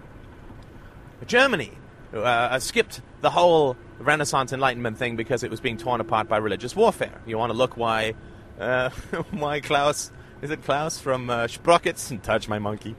Germany 1.29 1.71
uh, 2.13 2.59
skipped 2.59 3.01
the 3.21 3.31
whole 3.31 3.77
Renaissance 4.01 4.53
Enlightenment 4.53 4.99
thing 4.99 5.15
because 5.15 5.45
it 5.45 5.53
was 5.53 5.61
being 5.61 5.77
torn 5.77 6.01
apart 6.01 6.29
by 6.29 6.39
religious 6.39 6.75
warfare. 6.75 7.23
You 7.25 7.39
want 7.39 7.53
to 7.53 7.57
look 7.57 7.77
why, 7.77 8.15
uh, 8.59 8.91
why 9.31 9.61
Klaus 9.61 10.11
is 10.43 10.51
it 10.51 10.65
Klaus 10.65 10.99
from 10.99 11.31
uh, 11.31 11.47
Sprockets 11.47 12.11
and 12.11 12.21
Touch 12.25 12.49
My 12.49 12.59
Monkey? 12.59 12.97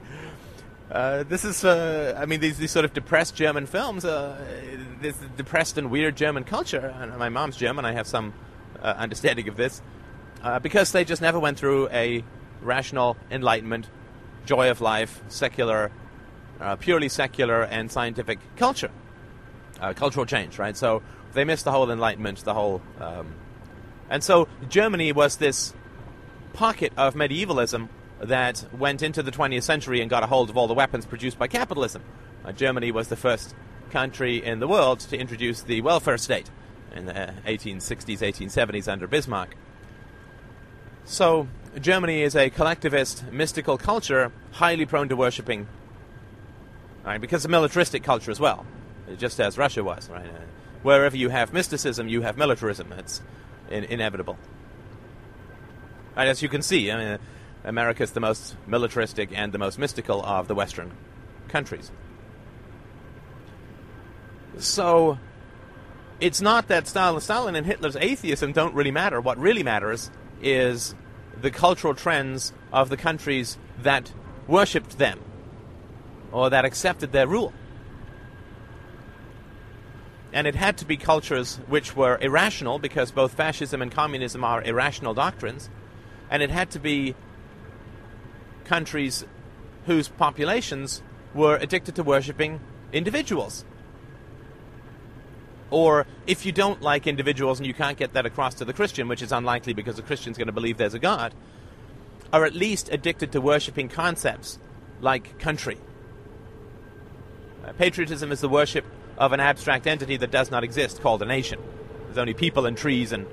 Uh, 0.90 1.24
this 1.24 1.44
is, 1.44 1.66
uh, 1.66 2.18
I 2.18 2.24
mean, 2.24 2.40
these, 2.40 2.56
these 2.56 2.70
sort 2.70 2.86
of 2.86 2.94
depressed 2.94 3.36
German 3.36 3.66
films, 3.66 4.06
uh, 4.06 4.42
this 5.02 5.18
depressed 5.36 5.76
and 5.76 5.90
weird 5.90 6.16
German 6.16 6.44
culture. 6.44 6.94
And 6.98 7.14
my 7.18 7.28
mom's 7.28 7.58
German, 7.58 7.84
I 7.84 7.92
have 7.92 8.06
some 8.06 8.32
uh, 8.82 8.94
understanding 8.96 9.48
of 9.48 9.56
this, 9.56 9.82
uh, 10.44 10.60
because 10.60 10.92
they 10.92 11.04
just 11.04 11.20
never 11.20 11.40
went 11.40 11.58
through 11.58 11.88
a 11.88 12.22
rational 12.62 13.16
enlightenment, 13.30 13.88
joy 14.46 14.70
of 14.70 14.80
life, 14.80 15.20
secular, 15.28 15.90
uh, 16.60 16.76
purely 16.76 17.08
secular 17.08 17.62
and 17.64 17.90
scientific 17.90 18.38
culture, 18.56 18.90
cultural 19.96 20.24
change, 20.24 20.58
right? 20.58 20.76
So 20.76 21.02
they 21.32 21.44
missed 21.44 21.64
the 21.64 21.72
whole 21.72 21.90
enlightenment, 21.90 22.44
the 22.44 22.54
whole, 22.54 22.80
um, 23.00 23.34
and 24.08 24.22
so 24.22 24.48
Germany 24.68 25.12
was 25.12 25.36
this 25.36 25.74
pocket 26.52 26.92
of 26.96 27.14
medievalism 27.14 27.88
that 28.20 28.64
went 28.72 29.02
into 29.02 29.22
the 29.22 29.30
20th 29.30 29.64
century 29.64 30.00
and 30.00 30.08
got 30.08 30.22
a 30.22 30.26
hold 30.26 30.50
of 30.50 30.56
all 30.56 30.68
the 30.68 30.74
weapons 30.74 31.04
produced 31.04 31.38
by 31.38 31.48
capitalism. 31.48 32.02
Uh, 32.44 32.52
Germany 32.52 32.92
was 32.92 33.08
the 33.08 33.16
first 33.16 33.54
country 33.90 34.42
in 34.42 34.60
the 34.60 34.68
world 34.68 35.00
to 35.00 35.18
introduce 35.18 35.62
the 35.62 35.80
welfare 35.80 36.16
state 36.16 36.50
in 36.94 37.06
the 37.06 37.34
1860s, 37.46 38.18
1870s 38.18 38.90
under 38.90 39.06
Bismarck. 39.06 39.56
So, 41.04 41.48
Germany 41.80 42.22
is 42.22 42.34
a 42.34 42.48
collectivist, 42.50 43.24
mystical 43.30 43.76
culture, 43.76 44.32
highly 44.52 44.86
prone 44.86 45.08
to 45.10 45.16
worshipping, 45.16 45.66
right, 47.04 47.20
because 47.20 47.44
a 47.44 47.48
militaristic 47.48 48.02
culture 48.02 48.30
as 48.30 48.40
well, 48.40 48.64
just 49.18 49.38
as 49.38 49.58
Russia 49.58 49.84
was. 49.84 50.08
Right? 50.08 50.24
Uh, 50.24 50.40
wherever 50.82 51.16
you 51.16 51.28
have 51.28 51.52
mysticism, 51.52 52.08
you 52.08 52.22
have 52.22 52.38
militarism. 52.38 52.92
It's 52.92 53.20
in- 53.70 53.84
inevitable. 53.84 54.38
And 56.16 56.28
as 56.28 56.42
you 56.42 56.48
can 56.48 56.62
see, 56.62 56.90
I 56.90 56.96
mean, 56.96 57.18
America 57.64 58.02
is 58.02 58.12
the 58.12 58.20
most 58.20 58.56
militaristic 58.66 59.30
and 59.34 59.52
the 59.52 59.58
most 59.58 59.78
mystical 59.78 60.24
of 60.24 60.48
the 60.48 60.54
Western 60.54 60.92
countries. 61.48 61.90
So, 64.58 65.18
it's 66.20 66.40
not 66.40 66.68
that 66.68 66.86
Stalin 66.86 67.56
and 67.56 67.66
Hitler's 67.66 67.96
atheism 67.96 68.52
don't 68.52 68.74
really 68.74 68.92
matter. 68.92 69.20
What 69.20 69.36
really 69.36 69.62
matters 69.62 70.10
is 70.44 70.94
the 71.40 71.50
cultural 71.50 71.94
trends 71.94 72.52
of 72.72 72.88
the 72.90 72.96
countries 72.96 73.58
that 73.82 74.12
worshipped 74.46 74.98
them 74.98 75.20
or 76.30 76.50
that 76.50 76.64
accepted 76.64 77.12
their 77.12 77.26
rule. 77.26 77.52
And 80.32 80.46
it 80.46 80.54
had 80.54 80.78
to 80.78 80.84
be 80.84 80.96
cultures 80.96 81.56
which 81.68 81.96
were 81.96 82.18
irrational 82.20 82.78
because 82.78 83.10
both 83.10 83.34
fascism 83.34 83.80
and 83.80 83.90
communism 83.90 84.44
are 84.44 84.62
irrational 84.62 85.14
doctrines 85.14 85.70
and 86.30 86.42
it 86.42 86.50
had 86.50 86.70
to 86.72 86.80
be 86.80 87.14
countries 88.64 89.24
whose 89.86 90.08
populations 90.08 91.02
were 91.34 91.56
addicted 91.56 91.94
to 91.96 92.02
worshipping 92.02 92.60
individuals. 92.92 93.64
Or 95.74 96.06
if 96.28 96.46
you 96.46 96.52
don't 96.52 96.80
like 96.82 97.08
individuals 97.08 97.58
and 97.58 97.66
you 97.66 97.74
can't 97.74 97.98
get 97.98 98.12
that 98.12 98.24
across 98.24 98.54
to 98.54 98.64
the 98.64 98.72
Christian, 98.72 99.08
which 99.08 99.20
is 99.20 99.32
unlikely 99.32 99.72
because 99.72 99.96
the 99.96 100.02
Christian's 100.02 100.38
going 100.38 100.46
to 100.46 100.52
believe 100.52 100.76
there's 100.78 100.94
a 100.94 101.00
God, 101.00 101.34
are 102.32 102.44
at 102.44 102.54
least 102.54 102.88
addicted 102.92 103.32
to 103.32 103.40
worshipping 103.40 103.88
concepts 103.88 104.60
like 105.00 105.36
country. 105.40 105.76
Uh, 107.64 107.72
patriotism 107.72 108.30
is 108.30 108.40
the 108.40 108.48
worship 108.48 108.84
of 109.18 109.32
an 109.32 109.40
abstract 109.40 109.88
entity 109.88 110.16
that 110.16 110.30
does 110.30 110.48
not 110.48 110.62
exist 110.62 111.00
called 111.00 111.20
a 111.22 111.26
nation. 111.26 111.58
There's 112.04 112.18
only 112.18 112.34
people 112.34 112.66
and 112.66 112.78
trees 112.78 113.10
and 113.10 113.26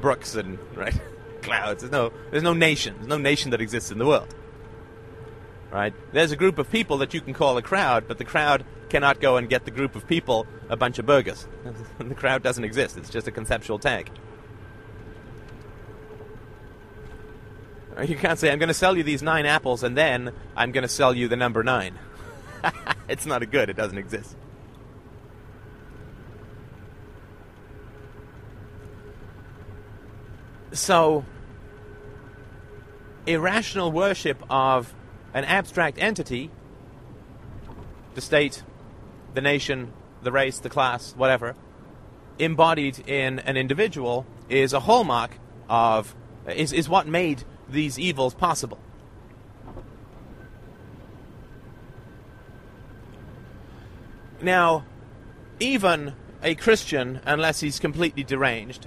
brooks 0.00 0.36
and 0.36 0.56
right 0.76 1.00
clouds. 1.42 1.82
There's 1.82 1.90
no, 1.90 2.12
there's 2.30 2.44
no 2.44 2.54
nation. 2.54 2.94
There's 2.98 3.08
no 3.08 3.18
nation 3.18 3.50
that 3.50 3.60
exists 3.60 3.90
in 3.90 3.98
the 3.98 4.06
world. 4.06 4.32
Right? 5.72 5.94
There's 6.12 6.30
a 6.30 6.36
group 6.36 6.58
of 6.58 6.70
people 6.70 6.98
that 6.98 7.12
you 7.12 7.20
can 7.20 7.34
call 7.34 7.56
a 7.56 7.62
crowd, 7.62 8.06
but 8.06 8.18
the 8.18 8.24
crowd 8.24 8.64
cannot 8.90 9.20
go 9.20 9.36
and 9.36 9.48
get 9.48 9.64
the 9.64 9.70
group 9.70 9.94
of 9.96 10.06
people 10.06 10.46
a 10.68 10.76
bunch 10.76 10.98
of 10.98 11.06
burgers. 11.06 11.46
the 11.98 12.14
crowd 12.14 12.42
doesn't 12.42 12.64
exist. 12.64 12.96
It's 12.96 13.08
just 13.08 13.26
a 13.26 13.30
conceptual 13.30 13.78
tag. 13.78 14.10
You 18.02 18.16
can't 18.16 18.38
say, 18.38 18.50
I'm 18.50 18.58
going 18.58 18.68
to 18.68 18.74
sell 18.74 18.96
you 18.96 19.02
these 19.02 19.22
nine 19.22 19.46
apples 19.46 19.82
and 19.82 19.96
then 19.96 20.32
I'm 20.56 20.72
going 20.72 20.82
to 20.82 20.88
sell 20.88 21.14
you 21.14 21.28
the 21.28 21.36
number 21.36 21.62
nine. 21.62 21.98
it's 23.08 23.26
not 23.26 23.42
a 23.42 23.46
good, 23.46 23.68
it 23.68 23.76
doesn't 23.76 23.98
exist. 23.98 24.36
So, 30.72 31.24
irrational 33.26 33.90
worship 33.90 34.42
of 34.48 34.94
an 35.34 35.44
abstract 35.44 35.98
entity, 35.98 36.50
the 38.14 38.20
state, 38.20 38.62
the 39.34 39.40
nation, 39.40 39.92
the 40.22 40.32
race, 40.32 40.58
the 40.58 40.68
class, 40.68 41.14
whatever, 41.16 41.54
embodied 42.38 42.98
in 43.08 43.38
an 43.40 43.56
individual 43.56 44.26
is 44.48 44.72
a 44.72 44.80
hallmark 44.80 45.32
of, 45.68 46.14
is, 46.48 46.72
is 46.72 46.88
what 46.88 47.06
made 47.06 47.44
these 47.68 47.98
evils 47.98 48.34
possible. 48.34 48.78
Now, 54.42 54.84
even 55.60 56.14
a 56.42 56.54
Christian, 56.54 57.20
unless 57.26 57.60
he's 57.60 57.78
completely 57.78 58.24
deranged, 58.24 58.86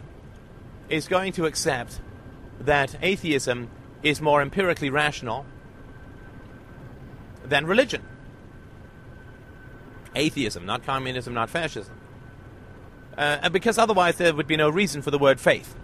is 0.90 1.08
going 1.08 1.34
to 1.34 1.46
accept 1.46 2.02
that 2.60 2.96
atheism 3.02 3.70
is 4.02 4.20
more 4.20 4.42
empirically 4.42 4.90
rational 4.90 5.46
than 7.46 7.66
religion. 7.68 8.02
Atheism, 10.16 10.66
not 10.66 10.84
communism, 10.84 11.34
not 11.34 11.50
fascism. 11.50 11.96
Uh, 13.18 13.50
because 13.50 13.78
otherwise 13.78 14.18
there 14.18 14.34
would 14.34 14.48
be 14.48 14.58
no 14.58 14.70
reason 14.70 15.02
for 15.02 15.12
the 15.12 15.20
word 15.20 15.40
faith. 15.40 15.76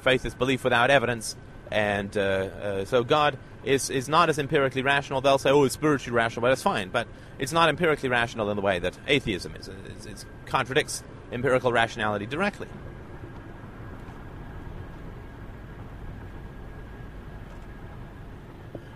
Faith 0.00 0.24
is 0.24 0.34
belief 0.34 0.64
without 0.64 0.90
evidence, 0.90 1.36
and 1.70 2.16
uh, 2.16 2.20
uh, 2.20 2.84
so 2.86 3.04
God 3.04 3.38
is, 3.64 3.90
is 3.90 4.08
not 4.08 4.30
as 4.30 4.38
empirically 4.38 4.82
rational. 4.82 5.20
They'll 5.20 5.38
say, 5.38 5.50
oh, 5.50 5.64
it's 5.64 5.74
spiritually 5.74 6.16
rational, 6.16 6.42
but 6.42 6.48
that's 6.48 6.62
fine. 6.62 6.88
But 6.88 7.06
it's 7.38 7.52
not 7.52 7.68
empirically 7.68 8.08
rational 8.08 8.50
in 8.50 8.56
the 8.56 8.62
way 8.62 8.78
that 8.78 8.98
atheism 9.06 9.54
is. 9.56 9.68
it 9.68 10.24
contradicts 10.46 11.04
empirical 11.32 11.72
rationality 11.72 12.26
directly. 12.26 12.68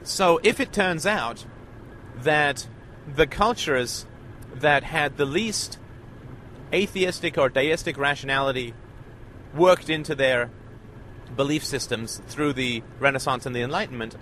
So 0.02 0.38
if 0.42 0.60
it 0.60 0.72
turns 0.72 1.06
out 1.06 1.46
that 2.16 2.66
the 3.06 3.26
cultures 3.26 4.06
that 4.54 4.84
had 4.84 5.16
the 5.16 5.24
least 5.24 5.78
atheistic 6.72 7.38
or 7.38 7.48
deistic 7.48 7.96
rationality 7.96 8.74
worked 9.54 9.88
into 9.88 10.14
their 10.14 10.50
belief 11.36 11.64
systems 11.64 12.20
through 12.26 12.52
the 12.52 12.82
Renaissance 12.98 13.46
and 13.46 13.54
the 13.54 13.62
Enlightenment, 13.62 14.16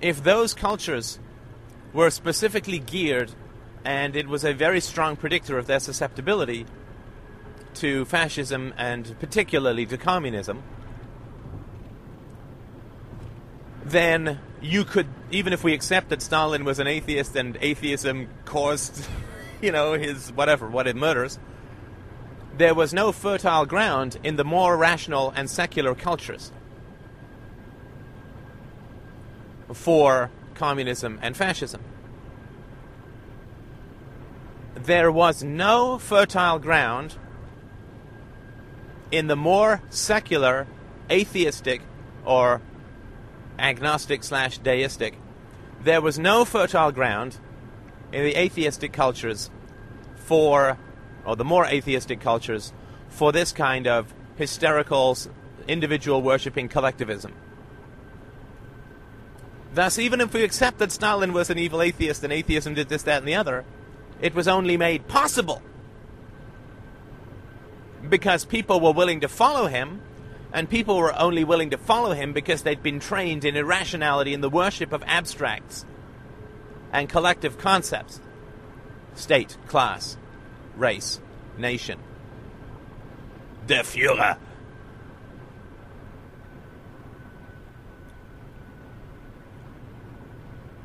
if 0.00 0.22
those 0.22 0.54
cultures 0.54 1.18
were 1.92 2.10
specifically 2.10 2.78
geared 2.78 3.32
and 3.84 4.16
it 4.16 4.28
was 4.28 4.44
a 4.44 4.52
very 4.52 4.80
strong 4.80 5.16
predictor 5.16 5.58
of 5.58 5.66
their 5.66 5.80
susceptibility 5.80 6.66
to 7.74 8.04
fascism 8.04 8.72
and 8.76 9.18
particularly 9.18 9.86
to 9.86 9.96
communism, 9.96 10.62
then 13.84 14.38
you 14.60 14.84
could, 14.84 15.08
even 15.30 15.52
if 15.52 15.64
we 15.64 15.72
accept 15.72 16.08
that 16.10 16.22
Stalin 16.22 16.64
was 16.64 16.78
an 16.78 16.86
atheist 16.86 17.34
and 17.34 17.58
atheism 17.60 18.28
caused, 18.44 19.06
you 19.62 19.72
know, 19.72 19.94
his 19.94 20.32
whatever, 20.32 20.68
what 20.68 20.86
it 20.86 20.96
murders, 20.96 21.38
there 22.58 22.74
was 22.74 22.92
no 22.92 23.12
fertile 23.12 23.64
ground 23.64 24.18
in 24.22 24.36
the 24.36 24.44
more 24.44 24.76
rational 24.76 25.32
and 25.34 25.48
secular 25.48 25.94
cultures 25.94 26.52
for 29.72 30.30
communism 30.54 31.18
and 31.22 31.36
fascism. 31.36 31.80
There 34.74 35.10
was 35.10 35.42
no 35.42 35.98
fertile 35.98 36.58
ground 36.58 37.16
in 39.10 39.28
the 39.28 39.36
more 39.36 39.80
secular, 39.90 40.66
atheistic, 41.10 41.82
or 42.24 42.60
agnostic 43.58 44.24
slash 44.24 44.58
deistic, 44.58 45.14
there 45.82 46.00
was 46.00 46.18
no 46.18 46.44
fertile 46.44 46.92
ground 46.92 47.38
in 48.12 48.24
the 48.24 48.36
atheistic 48.36 48.92
cultures 48.92 49.50
for, 50.16 50.78
or 51.24 51.36
the 51.36 51.44
more 51.44 51.66
atheistic 51.66 52.20
cultures, 52.20 52.72
for 53.08 53.32
this 53.32 53.52
kind 53.52 53.86
of 53.86 54.12
hysterical, 54.36 55.16
individual 55.68 56.22
worshipping 56.22 56.68
collectivism. 56.68 57.32
Thus, 59.74 59.98
even 59.98 60.20
if 60.20 60.34
we 60.34 60.42
accept 60.42 60.78
that 60.78 60.92
Stalin 60.92 61.32
was 61.32 61.48
an 61.48 61.58
evil 61.58 61.80
atheist 61.80 62.22
and 62.24 62.32
atheism 62.32 62.74
did 62.74 62.88
this, 62.88 63.02
that, 63.04 63.18
and 63.18 63.28
the 63.28 63.34
other, 63.34 63.64
it 64.20 64.34
was 64.34 64.46
only 64.46 64.76
made 64.76 65.08
possible 65.08 65.62
because 68.08 68.44
people 68.44 68.80
were 68.80 68.92
willing 68.92 69.20
to 69.20 69.28
follow 69.28 69.66
him 69.66 70.02
and 70.52 70.68
people 70.68 70.98
were 70.98 71.18
only 71.18 71.44
willing 71.44 71.70
to 71.70 71.78
follow 71.78 72.12
him 72.12 72.32
because 72.32 72.62
they'd 72.62 72.82
been 72.82 73.00
trained 73.00 73.44
in 73.44 73.56
irrationality 73.56 74.34
in 74.34 74.42
the 74.42 74.50
worship 74.50 74.92
of 74.92 75.02
abstracts 75.06 75.86
and 76.92 77.08
collective 77.08 77.58
concepts 77.58 78.20
state, 79.14 79.56
class, 79.66 80.16
race, 80.76 81.20
nation. 81.58 81.98
Der 83.66 83.82
Führer. 83.82 84.38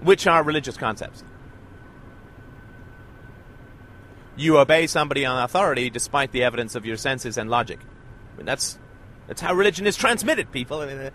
Which 0.01 0.27
are 0.27 0.43
religious 0.43 0.77
concepts. 0.77 1.23
You 4.35 4.59
obey 4.59 4.85
somebody 4.85 5.25
on 5.25 5.43
authority 5.43 5.89
despite 5.89 6.31
the 6.31 6.43
evidence 6.43 6.75
of 6.75 6.85
your 6.85 6.97
senses 6.97 7.37
and 7.37 7.49
logic. 7.49 7.79
I 8.33 8.37
mean, 8.37 8.45
that's 8.45 8.77
that's 9.27 9.41
how 9.41 9.53
religion 9.53 9.87
is 9.87 9.97
transmitted, 9.97 10.51
people. 10.51 10.79
Uh, 10.79 11.09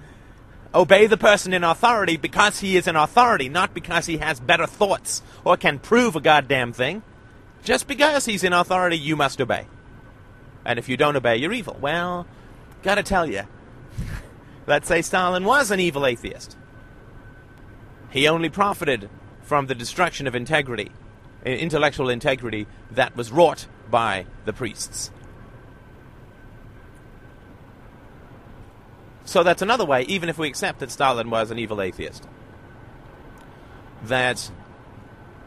obey 0.74 1.06
the 1.06 1.16
person 1.16 1.52
in 1.52 1.64
authority 1.64 2.16
because 2.16 2.60
he 2.60 2.76
is 2.76 2.86
an 2.86 2.96
authority, 2.96 3.48
not 3.48 3.74
because 3.74 4.06
he 4.06 4.18
has 4.18 4.40
better 4.40 4.66
thoughts 4.66 5.22
or 5.44 5.56
can 5.56 5.78
prove 5.78 6.16
a 6.16 6.20
goddamn 6.20 6.72
thing. 6.72 7.02
Just 7.62 7.86
because 7.86 8.24
he's 8.24 8.42
in 8.44 8.52
authority, 8.52 8.98
you 8.98 9.16
must 9.16 9.40
obey. 9.40 9.66
And 10.64 10.78
if 10.78 10.88
you 10.88 10.96
don't 10.96 11.16
obey, 11.16 11.36
you're 11.36 11.52
evil. 11.52 11.76
Well, 11.80 12.26
gotta 12.82 13.02
tell 13.02 13.26
you. 13.26 13.42
Let's 14.66 14.88
say 14.88 15.02
Stalin 15.02 15.44
was 15.44 15.70
an 15.70 15.80
evil 15.80 16.06
atheist. 16.06 16.56
He 18.10 18.28
only 18.28 18.48
profited 18.48 19.08
from 19.42 19.66
the 19.66 19.74
destruction 19.74 20.26
of 20.26 20.34
integrity, 20.34 20.90
intellectual 21.44 22.08
integrity 22.08 22.66
that 22.90 23.16
was 23.16 23.32
wrought 23.32 23.66
by 23.90 24.26
the 24.44 24.52
priests. 24.52 25.10
So 29.32 29.42
that's 29.42 29.62
another 29.62 29.86
way, 29.86 30.02
even 30.02 30.28
if 30.28 30.36
we 30.36 30.46
accept 30.46 30.80
that 30.80 30.90
Stalin 30.90 31.30
was 31.30 31.50
an 31.50 31.58
evil 31.58 31.80
atheist, 31.80 32.28
that 34.04 34.50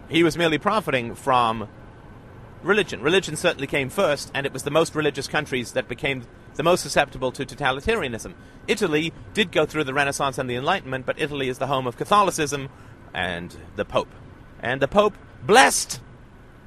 he 0.09 0.23
was 0.23 0.35
merely 0.35 0.57
profiting 0.57 1.13
from 1.13 1.69
religion. 2.63 3.03
Religion 3.03 3.35
certainly 3.35 3.67
came 3.67 3.91
first, 3.91 4.31
and 4.33 4.43
it 4.47 4.53
was 4.53 4.63
the 4.63 4.71
most 4.71 4.95
religious 4.95 5.27
countries 5.27 5.73
that 5.73 5.87
became 5.87 6.23
the 6.55 6.63
most 6.63 6.81
susceptible 6.81 7.31
to 7.33 7.45
totalitarianism. 7.45 8.33
Italy 8.67 9.13
did 9.35 9.51
go 9.51 9.67
through 9.67 9.83
the 9.83 9.93
Renaissance 9.93 10.39
and 10.39 10.49
the 10.49 10.55
Enlightenment, 10.55 11.05
but 11.05 11.21
Italy 11.21 11.47
is 11.47 11.59
the 11.59 11.67
home 11.67 11.85
of 11.85 11.95
Catholicism 11.95 12.69
and 13.13 13.55
the 13.75 13.85
Pope. 13.85 14.15
And 14.61 14.81
the 14.81 14.87
Pope 14.87 15.15
blessed 15.43 16.01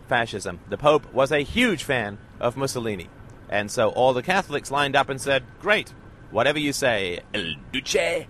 fascism. 0.07 0.61
The 0.69 0.79
Pope 0.79 1.13
was 1.13 1.33
a 1.33 1.41
huge 1.41 1.83
fan 1.83 2.19
of 2.39 2.57
Mussolini. 2.57 3.09
And 3.49 3.73
so 3.73 3.89
all 3.89 4.13
the 4.13 4.23
Catholics 4.23 4.71
lined 4.71 4.95
up 4.95 5.09
and 5.09 5.21
said, 5.21 5.43
Great, 5.61 5.93
Whatever 6.31 6.59
you 6.59 6.73
say, 6.73 7.21
El 7.33 7.55
Duce. 7.73 8.27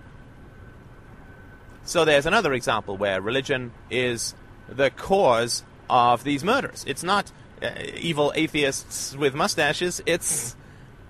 So 1.85 2.05
there's 2.05 2.27
another 2.27 2.53
example 2.53 2.97
where 2.97 3.21
religion 3.21 3.73
is 3.91 4.35
the 4.69 4.91
cause 4.91 5.65
of 5.89 6.23
these 6.23 6.45
murders. 6.45 6.85
It's 6.87 7.03
not 7.03 7.33
uh, 7.63 7.71
evil 7.97 8.33
atheists 8.37 9.17
with 9.17 9.35
mustaches, 9.35 10.01
it's 10.07 10.55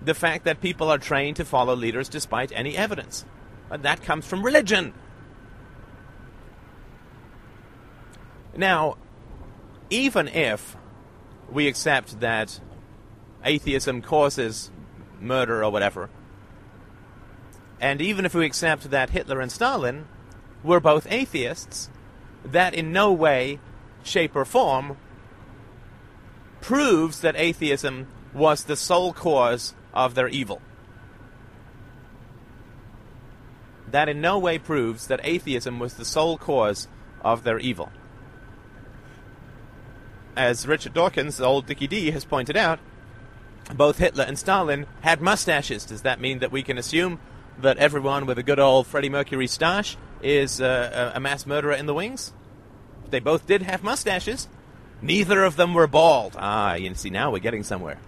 the 0.01 0.15
fact 0.15 0.45
that 0.45 0.61
people 0.61 0.91
are 0.91 0.99
trained 0.99 1.37
to 1.37 1.45
follow 1.45 1.75
leaders 1.75 2.09
despite 2.09 2.53
any 2.53 2.77
evidence. 2.77 3.25
And 3.71 3.83
that 3.83 4.03
comes 4.03 4.25
from 4.25 4.43
religion. 4.43 4.95
Now, 8.57 8.97
even 9.91 10.29
if 10.29 10.77
we 11.51 11.67
accept 11.67 12.21
that 12.21 12.61
atheism 13.45 14.03
causes 14.03 14.71
murder 15.21 15.65
or 15.65 15.71
whatever, 15.71 16.09
and 17.81 18.01
even 18.01 18.25
if 18.25 18.35
we 18.35 18.45
accept 18.45 18.91
that 18.91 19.11
Hitler 19.11 19.41
and 19.41 19.53
Stalin 19.53 20.07
were 20.63 20.81
both 20.81 21.07
atheists, 21.11 21.89
that 22.45 22.75
in 22.75 22.93
no 22.93 23.13
way, 23.13 23.61
shape, 24.03 24.35
or 24.35 24.45
form 24.45 24.97
proves 26.61 27.21
that 27.21 27.37
atheism 27.37 28.07
was 28.35 28.65
the 28.65 28.77
sole 28.77 29.13
cause 29.13 29.75
of 29.95 30.15
their 30.15 30.29
evil. 30.29 30.61
That 33.91 34.09
in 34.09 34.21
no 34.21 34.39
way 34.39 34.59
proves 34.59 35.07
that 35.07 35.21
atheism 35.23 35.79
was 35.79 35.95
the 35.95 36.05
sole 36.05 36.37
cause 36.37 36.89
of 37.23 37.45
their 37.45 37.59
evil. 37.59 37.91
As 40.37 40.67
Richard 40.67 40.95
Dawkins, 40.95 41.39
the 41.39 41.45
old 41.45 41.67
Dickie 41.67 41.87
D, 41.87 42.11
has 42.11 42.25
pointed 42.25 42.57
out, 42.57 42.79
both 43.75 43.99
Hitler 43.99 44.25
and 44.25 44.39
Stalin 44.39 44.87
had 45.01 45.21
mustaches. 45.21 45.85
Does 45.85 46.03
that 46.03 46.21
mean 46.21 46.39
that 46.39 46.53
we 46.53 46.63
can 46.63 46.79
assume 46.79 47.21
that 47.61 47.79
everyone 47.79 48.27
with 48.27 48.39
a 48.39 48.43
good 48.43 48.59
old 48.59 48.87
Freddie 48.87 49.09
Mercury 49.09 49.47
stash 49.47 49.97
is 50.23 50.61
uh, 50.61 51.13
a 51.15 51.21
mass 51.21 51.47
murderer 51.47 51.73
in 51.73 51.87
the 51.87 51.95
wings? 51.95 52.33
They 53.11 53.21
both 53.21 53.47
did 53.47 53.63
have 53.63 53.83
mustaches. 53.83 54.49
Neither 55.01 55.45
of 55.45 55.57
them 55.57 55.75
were 55.75 55.87
bald. 55.87 56.35
Ah, 56.39 56.75
you 56.75 56.95
see, 56.95 57.11
now 57.11 57.31
we're 57.31 57.39
getting 57.39 57.63
somewhere. 57.63 57.99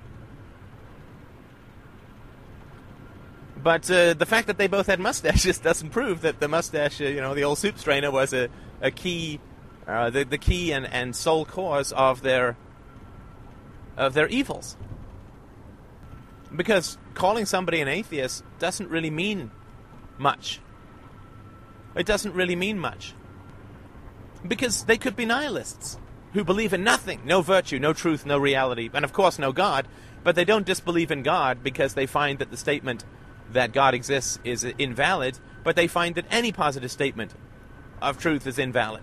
But 3.62 3.90
uh, 3.90 4.14
the 4.14 4.26
fact 4.26 4.46
that 4.46 4.58
they 4.58 4.66
both 4.66 4.86
had 4.86 5.00
mustaches 5.00 5.58
doesn't 5.68 5.90
prove 5.90 6.22
that 6.22 6.40
the 6.40 6.48
mustache, 6.48 7.00
uh, 7.00 7.04
you 7.04 7.20
know, 7.20 7.34
the 7.34 7.44
old 7.44 7.58
soup 7.58 7.78
strainer 7.78 8.10
was 8.10 8.32
a, 8.32 8.48
a 8.80 8.90
key, 8.90 9.40
uh, 9.86 10.10
the, 10.10 10.24
the 10.24 10.38
key 10.38 10.72
and, 10.72 10.86
and 10.86 11.14
sole 11.14 11.44
cause 11.44 11.92
of 11.92 12.22
their 12.22 12.56
of 13.96 14.14
their 14.14 14.28
evils. 14.28 14.76
Because 16.54 16.98
calling 17.14 17.46
somebody 17.46 17.80
an 17.80 17.88
atheist 17.88 18.44
doesn't 18.58 18.90
really 18.90 19.10
mean 19.10 19.50
much. 20.18 20.60
It 21.94 22.06
doesn't 22.06 22.34
really 22.34 22.56
mean 22.56 22.78
much. 22.78 23.14
Because 24.46 24.84
they 24.84 24.96
could 24.96 25.16
be 25.16 25.24
nihilists 25.24 25.98
who 26.32 26.44
believe 26.44 26.72
in 26.72 26.84
nothing 26.84 27.20
no 27.24 27.42
virtue, 27.42 27.78
no 27.78 27.92
truth, 27.92 28.24
no 28.24 28.38
reality, 28.38 28.88
and 28.92 29.04
of 29.04 29.12
course 29.12 29.38
no 29.38 29.52
God, 29.52 29.86
but 30.22 30.34
they 30.34 30.44
don't 30.44 30.66
disbelieve 30.66 31.10
in 31.10 31.22
God 31.22 31.62
because 31.62 31.94
they 31.94 32.06
find 32.06 32.38
that 32.38 32.50
the 32.50 32.56
statement 32.56 33.04
that 33.52 33.72
God 33.72 33.94
exists 33.94 34.38
is 34.44 34.64
invalid, 34.64 35.38
but 35.64 35.76
they 35.76 35.86
find 35.86 36.14
that 36.14 36.26
any 36.30 36.52
positive 36.52 36.90
statement 36.90 37.34
of 38.00 38.18
truth 38.18 38.46
is 38.46 38.58
invalid. 38.58 39.02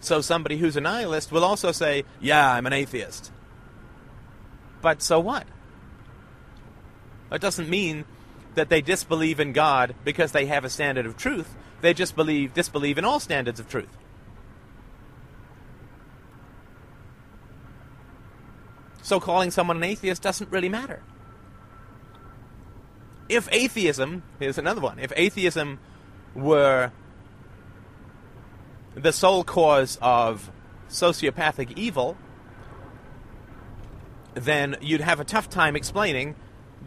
So 0.00 0.20
somebody 0.20 0.58
who's 0.58 0.76
a 0.76 0.80
nihilist 0.80 1.32
will 1.32 1.44
also 1.44 1.72
say, 1.72 2.04
Yeah, 2.20 2.52
I'm 2.52 2.66
an 2.66 2.72
atheist. 2.72 3.32
But 4.84 5.00
so 5.00 5.18
what? 5.18 5.46
It 7.32 7.40
doesn't 7.40 7.70
mean 7.70 8.04
that 8.54 8.68
they 8.68 8.82
disbelieve 8.82 9.40
in 9.40 9.54
God 9.54 9.94
because 10.04 10.32
they 10.32 10.44
have 10.44 10.62
a 10.62 10.68
standard 10.68 11.06
of 11.06 11.16
truth. 11.16 11.54
They 11.80 11.94
just 11.94 12.14
believe 12.14 12.52
disbelieve 12.52 12.98
in 12.98 13.04
all 13.06 13.18
standards 13.18 13.58
of 13.58 13.66
truth. 13.66 13.96
So 19.00 19.20
calling 19.20 19.50
someone 19.50 19.78
an 19.78 19.84
atheist 19.84 20.20
doesn't 20.20 20.50
really 20.50 20.68
matter. 20.68 21.00
If 23.30 23.48
atheism, 23.50 24.22
here's 24.38 24.58
another 24.58 24.82
one, 24.82 24.98
if 24.98 25.14
atheism 25.16 25.78
were 26.34 26.92
the 28.94 29.14
sole 29.14 29.44
cause 29.44 29.98
of 30.02 30.50
sociopathic 30.90 31.72
evil, 31.74 32.18
then 34.34 34.76
you'd 34.80 35.00
have 35.00 35.20
a 35.20 35.24
tough 35.24 35.48
time 35.48 35.76
explaining 35.76 36.34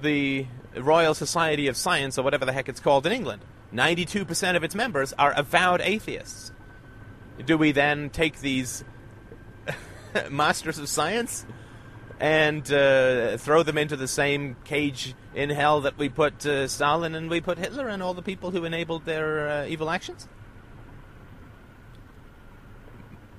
the 0.01 0.45
Royal 0.75 1.13
Society 1.13 1.67
of 1.67 1.77
Science, 1.77 2.17
or 2.17 2.23
whatever 2.23 2.45
the 2.45 2.53
heck 2.53 2.69
it's 2.69 2.79
called 2.79 3.05
in 3.05 3.12
England. 3.12 3.43
92% 3.73 4.55
of 4.55 4.63
its 4.63 4.75
members 4.75 5.13
are 5.13 5.33
avowed 5.33 5.81
atheists. 5.81 6.51
Do 7.43 7.57
we 7.57 7.71
then 7.71 8.10
take 8.10 8.39
these 8.39 8.83
masters 10.29 10.77
of 10.77 10.89
science 10.89 11.45
and 12.19 12.71
uh, 12.71 13.38
throw 13.38 13.63
them 13.63 13.77
into 13.77 13.95
the 13.95 14.07
same 14.07 14.55
cage 14.63 15.13
in 15.36 15.49
hell 15.49 15.81
that 15.81 15.97
we 15.97 16.10
put 16.10 16.45
uh, 16.45 16.67
Stalin 16.67 17.13
and 17.13 17.29
we 17.29 17.41
put 17.41 17.57
Hitler 17.57 17.88
and 17.88 18.01
all 18.01 18.13
the 18.13 18.23
people 18.23 18.51
who 18.51 18.65
enabled 18.65 19.05
their 19.05 19.49
uh, 19.49 19.65
evil 19.65 19.89
actions? 19.89 20.27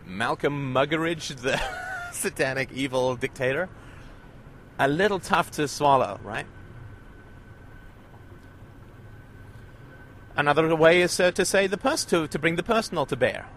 Malcolm 0.07 0.73
Muggeridge, 0.73 1.35
the 1.40 1.61
satanic 2.12 2.71
evil 2.73 3.16
dictator? 3.16 3.68
A 4.79 4.88
little 4.88 5.19
tough 5.19 5.51
to 5.53 5.67
swallow, 5.67 6.21
right? 6.23 6.47
Another 10.37 10.75
way 10.77 11.03
is 11.03 11.19
uh, 11.19 11.33
to 11.33 11.45
say 11.45 11.67
the 11.67 11.77
pers- 11.77 12.05
to, 12.07 12.29
to 12.29 12.38
bring 12.38 12.55
the 12.57 12.62
personal 12.62 13.07
to 13.07 13.17
bear. 13.17 13.49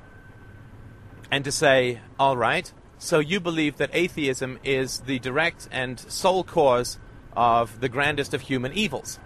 And 1.30 1.46
to 1.46 1.52
say, 1.52 2.02
all 2.20 2.36
right, 2.36 2.74
so 2.98 3.20
you 3.20 3.40
believe 3.40 3.78
that 3.78 3.90
atheism 3.94 4.60
is 4.64 5.02
the 5.02 5.20
direct 5.20 5.68
and 5.72 6.00
sole 6.00 6.44
cause 6.44 6.98
of 7.34 7.80
the 7.82 7.90
grandest 7.90 8.34
of 8.34 8.42
human 8.42 8.74
evils. 8.74 9.20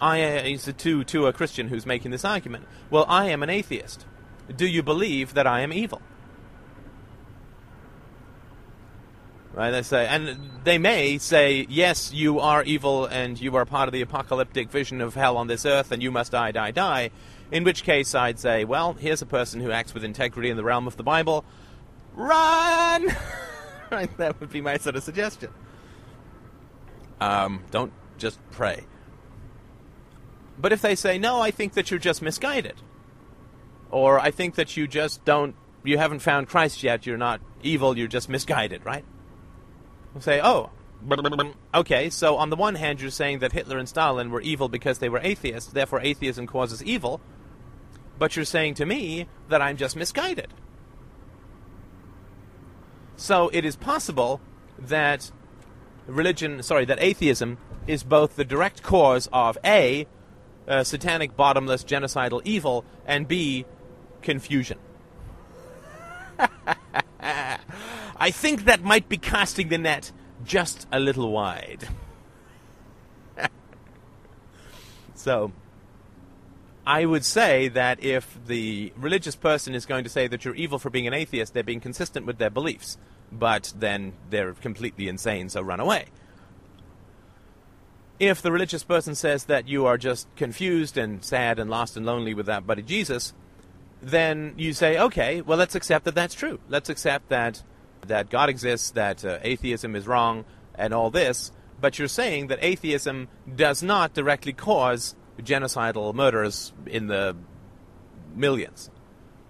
I 0.00 0.22
uh, 0.22 0.72
to 0.78 1.04
to 1.04 1.26
a 1.26 1.32
Christian 1.32 1.68
who's 1.68 1.86
making 1.86 2.10
this 2.10 2.24
argument. 2.24 2.66
Well, 2.90 3.06
I 3.08 3.26
am 3.26 3.42
an 3.42 3.50
atheist. 3.50 4.04
Do 4.54 4.66
you 4.66 4.82
believe 4.82 5.34
that 5.34 5.46
I 5.46 5.60
am 5.60 5.72
evil? 5.72 6.02
Right? 9.54 9.70
They 9.70 9.82
say, 9.82 10.06
and 10.06 10.50
they 10.64 10.78
may 10.78 11.18
say, 11.18 11.66
yes, 11.68 12.12
you 12.12 12.40
are 12.40 12.62
evil, 12.62 13.04
and 13.04 13.38
you 13.38 13.54
are 13.56 13.66
part 13.66 13.88
of 13.88 13.92
the 13.92 14.00
apocalyptic 14.00 14.70
vision 14.70 15.00
of 15.02 15.14
hell 15.14 15.36
on 15.36 15.46
this 15.46 15.66
earth, 15.66 15.92
and 15.92 16.02
you 16.02 16.10
must 16.10 16.32
die, 16.32 16.52
die, 16.52 16.70
die. 16.70 17.10
In 17.50 17.64
which 17.64 17.84
case, 17.84 18.14
I'd 18.14 18.38
say, 18.38 18.64
well, 18.64 18.94
here's 18.94 19.20
a 19.20 19.26
person 19.26 19.60
who 19.60 19.70
acts 19.70 19.92
with 19.92 20.04
integrity 20.04 20.48
in 20.48 20.56
the 20.56 20.64
realm 20.64 20.86
of 20.86 20.96
the 20.96 21.02
Bible. 21.02 21.44
Run! 22.14 23.08
right, 23.90 24.16
that 24.16 24.40
would 24.40 24.50
be 24.50 24.62
my 24.62 24.78
sort 24.78 24.96
of 24.96 25.02
suggestion. 25.02 25.50
Um, 27.20 27.62
don't 27.70 27.92
just 28.16 28.40
pray. 28.52 28.86
But 30.58 30.72
if 30.72 30.80
they 30.80 30.94
say, 30.94 31.18
no, 31.18 31.40
I 31.40 31.50
think 31.50 31.74
that 31.74 31.90
you're 31.90 32.00
just 32.00 32.22
misguided, 32.22 32.76
or 33.90 34.18
I 34.18 34.30
think 34.30 34.54
that 34.54 34.76
you 34.78 34.86
just 34.86 35.24
don't, 35.26 35.54
you 35.84 35.98
haven't 35.98 36.20
found 36.20 36.48
Christ 36.48 36.82
yet, 36.82 37.04
you're 37.04 37.18
not 37.18 37.42
evil, 37.62 37.98
you're 37.98 38.08
just 38.08 38.30
misguided, 38.30 38.84
right? 38.86 39.04
Say, 40.20 40.40
oh, 40.42 40.70
okay, 41.74 42.10
so 42.10 42.36
on 42.36 42.50
the 42.50 42.56
one 42.56 42.74
hand, 42.74 43.00
you're 43.00 43.10
saying 43.10 43.40
that 43.40 43.52
Hitler 43.52 43.78
and 43.78 43.88
Stalin 43.88 44.30
were 44.30 44.40
evil 44.40 44.68
because 44.68 44.98
they 44.98 45.08
were 45.08 45.20
atheists, 45.22 45.72
therefore 45.72 46.00
atheism 46.00 46.46
causes 46.46 46.82
evil 46.84 47.20
but 48.22 48.36
you're 48.36 48.44
saying 48.44 48.74
to 48.74 48.86
me 48.86 49.26
that 49.48 49.60
I'm 49.60 49.76
just 49.76 49.96
misguided. 49.96 50.46
So 53.16 53.50
it 53.52 53.64
is 53.64 53.74
possible 53.74 54.40
that 54.78 55.32
religion, 56.06 56.62
sorry, 56.62 56.84
that 56.84 57.00
atheism 57.00 57.58
is 57.88 58.04
both 58.04 58.36
the 58.36 58.44
direct 58.44 58.82
cause 58.84 59.28
of 59.32 59.58
A, 59.64 60.06
uh, 60.68 60.84
satanic, 60.84 61.36
bottomless, 61.36 61.82
genocidal 61.82 62.42
evil, 62.44 62.84
and 63.06 63.26
B, 63.26 63.64
confusion. 64.22 64.78
I 68.22 68.30
think 68.30 68.66
that 68.66 68.84
might 68.84 69.08
be 69.08 69.16
casting 69.16 69.68
the 69.68 69.78
net 69.78 70.12
just 70.44 70.86
a 70.92 71.00
little 71.00 71.32
wide. 71.32 71.88
so, 75.16 75.50
I 76.86 77.04
would 77.04 77.24
say 77.24 77.66
that 77.66 78.00
if 78.00 78.38
the 78.46 78.92
religious 78.96 79.34
person 79.34 79.74
is 79.74 79.86
going 79.86 80.04
to 80.04 80.08
say 80.08 80.28
that 80.28 80.44
you're 80.44 80.54
evil 80.54 80.78
for 80.78 80.88
being 80.88 81.08
an 81.08 81.14
atheist, 81.14 81.52
they're 81.52 81.64
being 81.64 81.80
consistent 81.80 82.24
with 82.24 82.38
their 82.38 82.48
beliefs. 82.48 82.96
But 83.32 83.72
then 83.76 84.12
they're 84.30 84.52
completely 84.52 85.08
insane, 85.08 85.48
so 85.48 85.60
run 85.60 85.80
away. 85.80 86.04
If 88.20 88.40
the 88.40 88.52
religious 88.52 88.84
person 88.84 89.16
says 89.16 89.46
that 89.46 89.66
you 89.66 89.84
are 89.86 89.98
just 89.98 90.28
confused 90.36 90.96
and 90.96 91.24
sad 91.24 91.58
and 91.58 91.68
lost 91.68 91.96
and 91.96 92.06
lonely 92.06 92.34
without 92.34 92.68
buddy 92.68 92.82
Jesus, 92.82 93.34
then 94.00 94.54
you 94.56 94.74
say, 94.74 94.96
okay, 94.96 95.40
well, 95.40 95.58
let's 95.58 95.74
accept 95.74 96.04
that 96.04 96.14
that's 96.14 96.36
true. 96.36 96.60
Let's 96.68 96.88
accept 96.88 97.28
that 97.30 97.64
that 98.06 98.30
God 98.30 98.48
exists, 98.48 98.90
that 98.92 99.24
uh, 99.24 99.38
atheism 99.42 99.96
is 99.96 100.06
wrong, 100.06 100.44
and 100.74 100.92
all 100.92 101.10
this. 101.10 101.52
But 101.80 101.98
you're 101.98 102.08
saying 102.08 102.48
that 102.48 102.58
atheism 102.62 103.28
does 103.54 103.82
not 103.82 104.14
directly 104.14 104.52
cause 104.52 105.14
genocidal 105.40 106.14
murders 106.14 106.72
in 106.86 107.06
the 107.08 107.36
millions. 108.34 108.90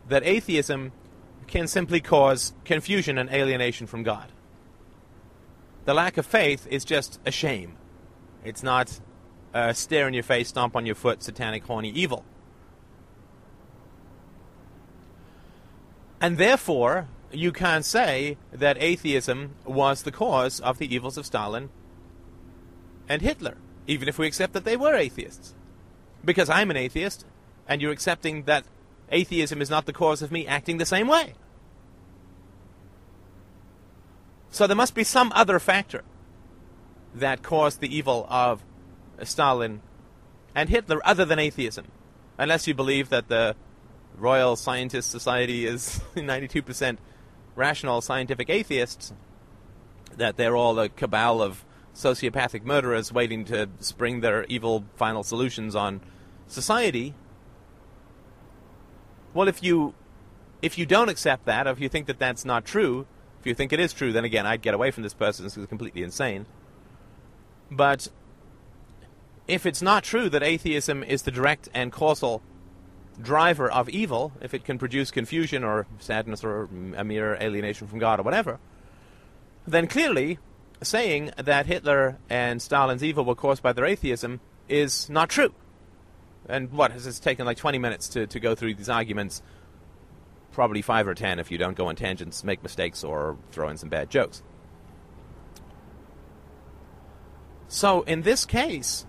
That 0.09 0.25
atheism 0.25 0.93
can 1.47 1.67
simply 1.67 2.01
cause 2.01 2.55
confusion 2.65 3.19
and 3.19 3.29
alienation 3.31 3.87
from 3.87 4.03
God. 4.03 4.33
The 5.85 5.95
lack 5.95 6.17
of 6.17 6.25
faith 6.25 6.67
is 6.71 6.85
just 6.85 7.21
a 7.27 7.31
shame. 7.31 7.77
It's 8.45 8.63
not 8.63 9.01
a 9.53 9.75
stare 9.75 10.09
in 10.09 10.15
your 10.15 10.23
face, 10.23 10.49
stomp 10.49 10.77
on 10.77 10.87
your 10.87 10.95
foot, 10.95 11.23
satanic, 11.23 11.65
horny 11.65 11.91
evil. 11.91 12.25
And 16.21 16.39
therefore, 16.39 17.09
you 17.33 17.53
can't 17.53 17.85
say 17.85 18.37
that 18.53 18.77
atheism 18.81 19.57
was 19.65 20.03
the 20.03 20.13
cause 20.13 20.61
of 20.61 20.79
the 20.79 20.95
evils 20.95 21.17
of 21.17 21.27
Stalin 21.27 21.71
and 23.09 23.23
Hitler, 23.23 23.57
even 23.87 24.09
if 24.09 24.19
we 24.19 24.27
accept 24.27 24.53
that 24.53 24.65
they 24.65 24.77
were 24.77 24.95
atheists 24.95 25.55
because 26.25 26.49
I'm 26.49 26.71
an 26.71 26.77
atheist, 26.77 27.25
and 27.69 27.81
you're 27.81 27.93
accepting 27.93 28.45
that 28.45 28.65
atheism 29.11 29.61
is 29.61 29.71
not 29.71 29.87
the 29.87 29.93
cause 29.93 30.23
of 30.23 30.33
me 30.33 30.47
acting 30.47 30.79
the 30.79 30.87
same 30.87 31.09
way. 31.09 31.35
So 34.51 34.67
there 34.67 34.77
must 34.77 34.95
be 34.95 35.05
some 35.05 35.33
other 35.35 35.59
factor 35.59 36.03
that 37.15 37.43
caused 37.43 37.81
the 37.81 37.95
evil 37.95 38.27
of 38.29 38.63
Stalin 39.23 39.81
and 40.55 40.69
Hitler 40.69 41.01
other 41.05 41.25
than 41.25 41.39
atheism. 41.39 41.87
Unless 42.39 42.67
you 42.67 42.75
believe 42.75 43.09
that 43.11 43.29
the 43.29 43.57
Royal 44.17 44.57
Scientist 44.57 45.11
Society 45.11 45.67
is 45.67 46.01
92% 46.17 46.99
rational 47.55 48.01
scientific 48.01 48.51
atheists, 48.51 49.13
that 50.17 50.37
they're 50.37 50.57
all 50.57 50.79
a 50.79 50.89
cabal 50.89 51.43
of 51.43 51.65
sociopathic 51.95 52.65
murderers 52.65 53.13
waiting 53.13 53.45
to 53.45 53.69
spring 53.81 54.21
their 54.21 54.45
evil 54.45 54.85
final 54.97 55.23
solutions 55.23 55.75
on 55.77 56.01
society. 56.47 57.15
Well, 59.35 59.49
if 59.49 59.63
you 59.63 59.95
if 60.61 60.79
you 60.79 60.87
don't 60.87 61.09
accept 61.09 61.45
that, 61.47 61.67
or 61.67 61.71
if 61.71 61.81
you 61.81 61.89
think 61.89 62.07
that 62.07 62.19
that's 62.19 62.45
not 62.45 62.65
true, 62.65 63.07
if 63.41 63.47
you 63.47 63.55
think 63.55 63.73
it 63.73 63.81
is 63.81 63.93
true, 63.93 64.13
then 64.13 64.25
again, 64.25 64.47
I'd 64.47 64.63
get 64.63 64.75
away 64.75 64.91
from 64.93 65.03
this 65.03 65.15
person 65.15 65.45
because 65.45 65.57
he's 65.57 65.67
completely 65.67 66.03
insane. 66.03 66.47
But 67.71 68.09
if 69.49 69.67
it's 69.67 69.83
not 69.83 70.05
true 70.05 70.29
that 70.29 70.43
atheism 70.43 71.03
is 71.03 71.23
the 71.23 71.31
direct 71.31 71.69
and 71.75 71.91
causal 71.91 72.43
driver 73.21 73.71
of 73.71 73.89
evil, 73.89 74.33
if 74.41 74.55
it 74.55 74.65
can 74.65 74.79
produce 74.79 75.11
confusion 75.11 75.65
or 75.65 75.87
sadness 75.99 76.45
or 76.45 76.69
a 76.97 77.05
mere 77.05 77.35
alienation 77.35 77.87
from 77.87 77.99
God 77.99 78.21
or 78.21 78.23
whatever, 78.23 78.59
then 79.67 79.87
clearly 79.87 80.39
saying 80.83 81.31
that 81.37 81.67
Hitler 81.67 82.19
and 82.29 82.61
Stalin's 82.61 83.05
evil 83.05 83.25
were 83.25 83.35
caused 83.35 83.63
by 83.63 83.73
their 83.73 83.85
atheism 83.85 84.41
is 84.69 85.09
not 85.09 85.29
true. 85.29 85.55
And 86.49 86.73
what 86.73 86.93
has 86.93 87.07
it 87.07 87.23
taken 87.23 87.47
like 87.47 87.57
20 87.57 87.79
minutes 87.79 88.09
to, 88.11 88.27
to 88.27 88.41
go 88.41 88.55
through 88.55 88.75
these 88.75 88.89
arguments? 88.89 89.43
Probably 90.51 90.83
five 90.83 91.07
or 91.07 91.15
ten 91.15 91.39
if 91.39 91.51
you 91.51 91.59
don't 91.59 91.77
go 91.77 91.87
on 91.87 91.97
tangents, 91.97 92.45
make 92.45 92.63
mistakes, 92.63 93.05
or 93.05 93.39
throw 93.53 93.69
in 93.69 93.79
some 93.79 93.89
bad 93.89 94.11
jokes. 94.11 94.43
So 97.69 98.03
in 98.03 98.23
this 98.23 98.45
case, 98.45 99.07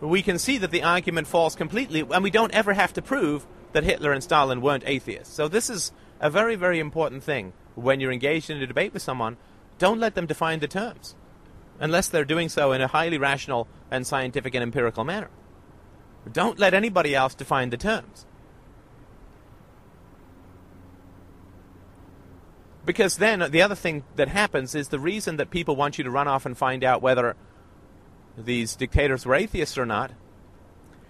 we 0.00 0.22
can 0.22 0.38
see 0.38 0.58
that 0.58 0.70
the 0.70 0.82
argument 0.82 1.26
falls 1.26 1.54
completely, 1.54 2.00
and 2.00 2.22
we 2.22 2.30
don't 2.30 2.54
ever 2.54 2.72
have 2.72 2.92
to 2.94 3.02
prove 3.02 3.46
that 3.72 3.84
Hitler 3.84 4.12
and 4.12 4.22
Stalin 4.22 4.60
weren't 4.60 4.84
atheists. 4.86 5.34
So 5.34 5.46
this 5.46 5.70
is 5.70 5.92
a 6.20 6.30
very, 6.30 6.56
very 6.56 6.78
important 6.78 7.22
thing 7.22 7.52
when 7.74 8.00
you're 8.00 8.12
engaged 8.12 8.50
in 8.50 8.60
a 8.60 8.66
debate 8.66 8.92
with 8.92 9.02
someone 9.02 9.36
don't 9.78 9.98
let 9.98 10.14
them 10.14 10.26
define 10.26 10.60
the 10.60 10.68
terms 10.68 11.16
unless 11.80 12.06
they're 12.08 12.24
doing 12.24 12.50
so 12.50 12.72
in 12.72 12.82
a 12.82 12.86
highly 12.86 13.16
rational 13.16 13.66
and 13.90 14.06
scientific 14.06 14.54
and 14.54 14.62
empirical 14.62 15.04
manner. 15.04 15.30
Don't 16.30 16.58
let 16.58 16.74
anybody 16.74 17.14
else 17.14 17.34
define 17.34 17.70
the 17.70 17.78
terms. 17.78 18.26
Because 22.84 23.16
then 23.16 23.50
the 23.50 23.62
other 23.62 23.74
thing 23.74 24.04
that 24.16 24.28
happens 24.28 24.74
is 24.74 24.88
the 24.88 24.98
reason 24.98 25.38
that 25.38 25.50
people 25.50 25.76
want 25.76 25.96
you 25.96 26.04
to 26.04 26.10
run 26.10 26.28
off 26.28 26.44
and 26.44 26.56
find 26.56 26.84
out 26.84 27.00
whether 27.00 27.36
these 28.36 28.76
dictators 28.76 29.26
were 29.26 29.34
atheists 29.34 29.78
or 29.78 29.86
not 29.86 30.12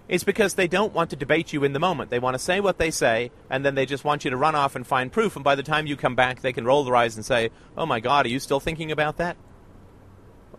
is 0.07 0.23
because 0.23 0.55
they 0.55 0.67
don't 0.67 0.93
want 0.93 1.09
to 1.09 1.15
debate 1.15 1.53
you 1.53 1.63
in 1.63 1.71
the 1.71 1.79
moment. 1.79 2.09
They 2.09 2.19
want 2.19 2.33
to 2.33 2.39
say 2.39 2.59
what 2.59 2.77
they 2.77 2.91
say, 2.91 3.31
and 3.49 3.65
then 3.65 3.75
they 3.75 3.85
just 3.85 4.03
want 4.03 4.25
you 4.25 4.31
to 4.31 4.37
run 4.37 4.55
off 4.55 4.75
and 4.75 4.85
find 4.85 5.11
proof. 5.11 5.35
And 5.37 5.43
by 5.43 5.55
the 5.55 5.63
time 5.63 5.87
you 5.87 5.95
come 5.95 6.15
back, 6.15 6.41
they 6.41 6.51
can 6.51 6.65
roll 6.65 6.83
their 6.83 6.95
eyes 6.95 7.15
and 7.15 7.25
say, 7.25 7.49
"Oh 7.77 7.85
my 7.85 7.99
God, 8.01 8.25
are 8.25 8.29
you 8.29 8.39
still 8.39 8.59
thinking 8.59 8.91
about 8.91 9.17
that?" 9.17 9.37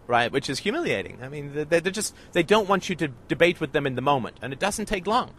right? 0.06 0.32
Which 0.32 0.50
is 0.50 0.58
humiliating. 0.58 1.18
I 1.22 1.28
mean, 1.28 1.66
they're, 1.68 1.80
just 1.80 2.14
they 2.32 2.42
don't 2.42 2.68
want 2.68 2.88
you 2.88 2.96
to 2.96 3.08
debate 3.28 3.60
with 3.60 3.72
them 3.72 3.86
in 3.86 3.94
the 3.94 4.02
moment, 4.02 4.36
and 4.42 4.52
it 4.52 4.58
doesn't 4.58 4.86
take 4.86 5.06
long. 5.06 5.32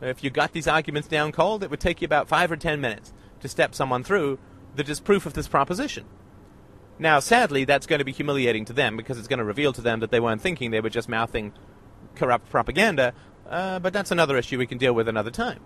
If 0.00 0.22
you 0.22 0.30
got 0.30 0.52
these 0.52 0.68
arguments 0.68 1.08
down 1.08 1.32
cold, 1.32 1.62
it 1.62 1.70
would 1.70 1.80
take 1.80 2.00
you 2.00 2.06
about 2.06 2.28
five 2.28 2.52
or 2.52 2.56
ten 2.56 2.80
minutes 2.80 3.12
to 3.40 3.48
step 3.48 3.74
someone 3.74 4.04
through 4.04 4.38
that 4.76 4.88
is 4.88 5.00
proof 5.00 5.26
of 5.26 5.34
this 5.34 5.48
proposition. 5.48 6.04
Now, 6.98 7.20
sadly, 7.20 7.64
that's 7.64 7.86
going 7.86 8.00
to 8.00 8.04
be 8.04 8.12
humiliating 8.12 8.64
to 8.66 8.72
them 8.72 8.96
because 8.96 9.18
it's 9.18 9.28
going 9.28 9.38
to 9.38 9.44
reveal 9.44 9.72
to 9.72 9.80
them 9.80 10.00
that 10.00 10.10
they 10.10 10.20
weren't 10.20 10.40
thinking; 10.40 10.70
they 10.70 10.80
were 10.80 10.90
just 10.90 11.08
mouthing 11.08 11.52
corrupt 12.14 12.50
propaganda. 12.50 13.14
Uh, 13.48 13.78
but 13.78 13.92
that's 13.92 14.10
another 14.10 14.36
issue 14.36 14.58
we 14.58 14.66
can 14.66 14.78
deal 14.78 14.92
with 14.92 15.08
another 15.08 15.30
time. 15.30 15.60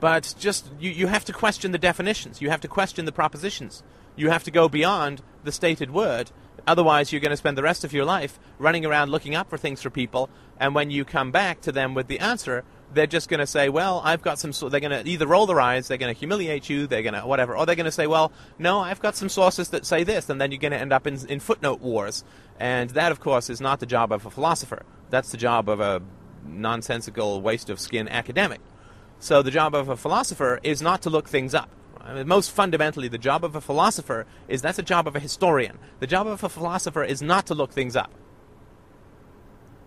But 0.00 0.34
just 0.38 0.68
you, 0.78 0.90
you 0.90 1.06
have 1.06 1.24
to 1.26 1.32
question 1.32 1.72
the 1.72 1.78
definitions. 1.78 2.42
You 2.42 2.50
have 2.50 2.60
to 2.60 2.68
question 2.68 3.04
the 3.04 3.12
propositions. 3.12 3.82
You 4.16 4.30
have 4.30 4.44
to 4.44 4.50
go 4.50 4.68
beyond 4.68 5.22
the 5.44 5.52
stated 5.52 5.90
word. 5.92 6.30
Otherwise, 6.66 7.12
you're 7.12 7.20
going 7.20 7.30
to 7.30 7.36
spend 7.36 7.58
the 7.58 7.62
rest 7.62 7.84
of 7.84 7.92
your 7.92 8.04
life 8.04 8.38
running 8.58 8.84
around 8.84 9.10
looking 9.10 9.34
up 9.34 9.48
for 9.48 9.58
things 9.58 9.82
for 9.82 9.90
people. 9.90 10.30
And 10.58 10.74
when 10.74 10.90
you 10.90 11.04
come 11.04 11.30
back 11.30 11.60
to 11.62 11.72
them 11.72 11.94
with 11.94 12.06
the 12.06 12.20
answer, 12.20 12.64
they're 12.94 13.06
just 13.06 13.28
going 13.28 13.40
to 13.40 13.46
say, 13.46 13.68
"Well, 13.68 14.00
I've 14.04 14.22
got 14.22 14.38
some." 14.38 14.52
So- 14.52 14.68
they're 14.68 14.80
going 14.80 15.04
to 15.04 15.08
either 15.08 15.26
roll 15.26 15.46
their 15.46 15.60
eyes, 15.60 15.88
they're 15.88 15.98
going 15.98 16.14
to 16.14 16.18
humiliate 16.18 16.68
you, 16.68 16.86
they're 16.86 17.02
going 17.02 17.14
to 17.14 17.22
whatever, 17.22 17.56
or 17.56 17.66
they're 17.66 17.76
going 17.76 17.84
to 17.84 17.92
say, 17.92 18.06
"Well, 18.06 18.32
no, 18.58 18.80
I've 18.80 19.00
got 19.00 19.16
some 19.16 19.28
sources 19.28 19.68
that 19.70 19.84
say 19.84 20.04
this," 20.04 20.30
and 20.30 20.40
then 20.40 20.50
you're 20.50 20.60
going 20.60 20.72
to 20.72 20.80
end 20.80 20.92
up 20.92 21.06
in, 21.06 21.18
in 21.28 21.40
footnote 21.40 21.80
wars. 21.80 22.24
And 22.58 22.90
that, 22.90 23.12
of 23.12 23.20
course, 23.20 23.50
is 23.50 23.60
not 23.60 23.80
the 23.80 23.86
job 23.86 24.12
of 24.12 24.24
a 24.26 24.30
philosopher. 24.30 24.84
That's 25.10 25.30
the 25.30 25.36
job 25.36 25.68
of 25.68 25.80
a 25.80 26.02
nonsensical 26.46 27.40
waste 27.42 27.70
of 27.70 27.80
skin 27.80 28.08
academic. 28.08 28.60
So 29.18 29.42
the 29.42 29.50
job 29.50 29.74
of 29.74 29.88
a 29.88 29.96
philosopher 29.96 30.60
is 30.62 30.82
not 30.82 31.02
to 31.02 31.10
look 31.10 31.28
things 31.28 31.54
up. 31.54 31.70
I 32.00 32.14
mean, 32.14 32.28
most 32.28 32.50
fundamentally, 32.50 33.08
the 33.08 33.18
job 33.18 33.44
of 33.44 33.56
a 33.56 33.60
philosopher 33.60 34.26
is 34.46 34.60
that's 34.60 34.76
the 34.76 34.82
job 34.82 35.06
of 35.08 35.16
a 35.16 35.20
historian. 35.20 35.78
The 36.00 36.06
job 36.06 36.26
of 36.26 36.44
a 36.44 36.48
philosopher 36.48 37.02
is 37.02 37.22
not 37.22 37.46
to 37.46 37.54
look 37.54 37.72
things 37.72 37.96
up. 37.96 38.12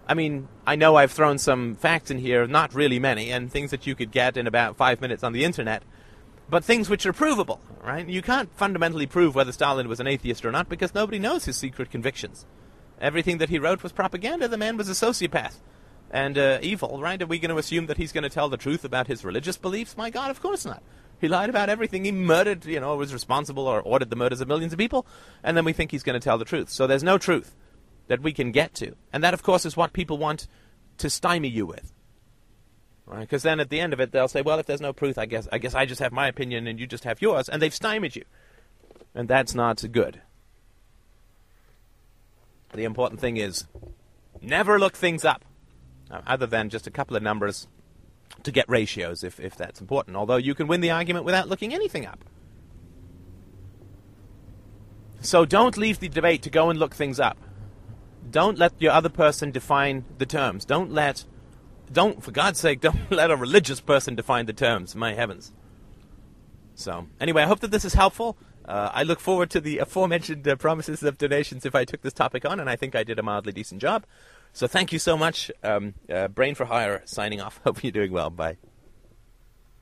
I 0.10 0.14
mean, 0.14 0.47
I 0.66 0.78
know 0.78 0.95
I've 0.95 1.12
thrown 1.12 1.38
some 1.38 1.76
facts 1.76 2.10
in 2.10 2.18
here, 2.18 2.47
not 2.47 2.74
really 2.74 2.97
many, 2.97 3.30
and 3.32 3.51
things 3.51 3.72
that 3.72 3.86
you 3.86 3.93
could 3.93 4.12
get 4.12 4.38
in 4.38 4.47
about 4.47 4.78
five 4.78 5.01
minutes 5.01 5.24
on 5.24 5.34
the 5.34 5.43
internet, 5.43 5.84
but 6.49 6.64
things 6.64 6.89
which 6.89 7.05
are 7.05 7.12
provable, 7.12 7.60
right? 7.84 8.08
You 8.08 8.22
can't 8.22 8.49
fundamentally 8.55 9.05
prove 9.05 9.36
whether 9.36 9.51
Stalin 9.51 9.89
was 9.89 9.99
an 9.99 10.08
atheist 10.08 10.45
or 10.45 10.51
not 10.51 10.70
because 10.70 10.95
nobody 10.95 11.20
knows 11.20 11.43
his 11.43 11.58
secret 11.58 11.91
convictions. 11.91 12.45
Everything 13.01 13.38
that 13.39 13.49
he 13.49 13.60
wrote 13.60 13.84
was 13.84 13.91
propaganda. 13.91 14.47
The 14.47 14.58
man 14.58 14.78
was 14.78 14.88
a 14.88 14.93
sociopath 14.93 15.55
and 16.10 16.38
uh, 16.38 16.60
evil, 16.62 17.01
right? 17.01 17.22
Are 17.22 17.28
we 17.28 17.38
going 17.38 17.51
to 17.51 17.58
assume 17.58 17.88
that 17.88 17.97
he's 17.97 18.14
going 18.14 18.24
to 18.24 18.30
tell 18.30 18.47
the 18.47 18.55
truth 18.55 18.86
about 18.86 19.08
his 19.08 19.26
religious 19.26 19.58
beliefs? 19.58 19.97
My 19.97 20.10
God, 20.10 20.32
of 20.32 20.41
course 20.41 20.66
not. 20.66 20.82
He 21.20 21.28
lied 21.28 21.49
about 21.49 21.70
everything. 21.70 22.05
He 22.05 22.12
murdered, 22.12 22.66
you 22.66 22.80
know, 22.80 22.95
was 22.95 23.12
responsible 23.12 23.68
or 23.68 23.82
ordered 23.82 24.10
the 24.10 24.16
murders 24.16 24.39
of 24.39 24.47
millions 24.47 24.72
of 24.72 24.80
people, 24.80 25.05
and 25.43 25.58
then 25.58 25.66
we 25.66 25.74
think 25.74 25.91
he's 25.91 26.03
going 26.03 26.20
to 26.20 26.24
tell 26.24 26.38
the 26.38 26.45
truth. 26.45 26.70
So 26.70 26.88
there's 26.88 27.03
no 27.03 27.18
truth 27.18 27.55
that 28.08 28.22
we 28.22 28.34
can 28.34 28.51
get 28.51 28.74
to. 28.76 28.95
And 29.14 29.24
that, 29.24 29.34
of 29.34 29.43
course, 29.43 29.66
is 29.66 29.78
what 29.78 29.93
people 29.93 30.18
want 30.18 30.47
to 30.97 31.10
stymie 31.10 31.49
you 31.49 31.66
with. 31.66 31.93
Right? 33.05 33.22
Because 33.22 33.43
then 33.43 33.60
at 33.60 33.70
the 33.70 33.80
end 33.80 33.93
of 33.93 33.99
it, 33.99 34.12
they'll 34.12 34.28
say, 34.28 34.41
well, 34.41 34.60
if 34.60 34.66
there's 34.66 34.82
no 34.82 34.93
proof, 34.93 35.18
I 35.18 35.26
guess, 35.26 35.47
I 35.51 35.60
guess 35.60 35.74
I 35.74 35.86
just 35.86 36.01
have 36.01 36.12
my 36.12 36.28
opinion 36.28 36.68
and 36.68 36.80
you 36.80 36.88
just 36.88 37.05
have 37.05 37.22
yours, 37.22 37.47
and 37.47 37.62
they've 37.62 37.74
stymied 37.74 38.16
you. 38.16 38.26
And 39.16 39.28
that's 39.28 39.55
not 39.55 39.84
good. 39.91 40.22
The 42.74 42.84
important 42.84 43.22
thing 43.22 43.38
is 43.38 43.66
never 44.41 44.78
look 44.78 44.95
things 44.95 45.24
up, 45.24 45.45
uh, 46.12 46.22
other 46.28 46.45
than 46.45 46.70
just 46.70 46.86
a 46.86 46.91
couple 46.91 47.16
of 47.16 47.24
numbers 47.24 47.68
to 48.43 48.51
get 48.51 48.70
ratios 48.70 49.24
if, 49.24 49.39
if 49.39 49.55
that's 49.55 49.80
important. 49.80 50.18
Although 50.18 50.36
you 50.36 50.53
can 50.53 50.68
win 50.68 50.82
the 50.82 50.91
argument 50.91 51.26
without 51.26 51.47
looking 51.47 51.74
anything 51.74 52.05
up. 52.05 52.24
So 55.22 55.45
don't 55.45 55.78
leave 55.78 55.99
the 55.99 56.10
debate 56.10 56.43
to 56.43 56.49
go 56.49 56.70
and 56.70 56.78
look 56.78 56.93
things 56.93 57.20
up. 57.20 57.38
Don't 58.30 58.57
let 58.57 58.73
your 58.80 58.91
other 58.91 59.09
person 59.09 59.51
define 59.51 60.05
the 60.17 60.25
terms. 60.25 60.65
Don't 60.65 60.91
let, 60.91 61.25
don't, 61.91 62.23
for 62.23 62.32
God's 62.32 62.59
sake, 62.59 62.82
don't 62.82 63.11
let 63.11 63.32
a 63.32 63.36
religious 63.36 63.80
person 63.80 64.15
define 64.15 64.45
the 64.45 64.53
terms. 64.53 64.95
My 64.95 65.13
heavens. 65.13 65.51
So, 66.75 67.07
anyway, 67.19 67.43
I 67.43 67.47
hope 67.47 67.61
that 67.61 67.71
this 67.71 67.86
is 67.86 67.93
helpful. 67.93 68.38
Uh, 68.65 68.91
I 68.93 69.03
look 69.03 69.19
forward 69.19 69.49
to 69.51 69.61
the 69.61 69.80
aforementioned 69.80 70.47
uh, 70.47 70.55
promises 70.57 71.01
of 71.01 71.17
donations 71.17 71.65
if 71.65 71.73
I 71.73 71.86
took 71.86 72.01
this 72.01 72.13
topic 72.13 72.45
on, 72.45 72.59
and 72.59 72.69
I 72.69 72.75
think 72.75 72.95
I 72.95 73.03
did 73.03 73.17
a 73.17 73.23
mildly 73.23 73.53
decent 73.53 73.82
job. 73.82 74.05
So, 74.53 74.67
thank 74.67 74.91
you 74.91 74.99
so 74.99 75.17
much. 75.17 75.49
Um, 75.63 75.95
uh, 76.11 76.28
Brain 76.28 76.53
for 76.53 76.65
Hire 76.65 77.01
signing 77.05 77.41
off. 77.41 77.59
Hope 77.63 77.84
you're 77.84 77.91
doing 77.91 78.11
well. 78.11 78.30
Bye. 78.30 78.57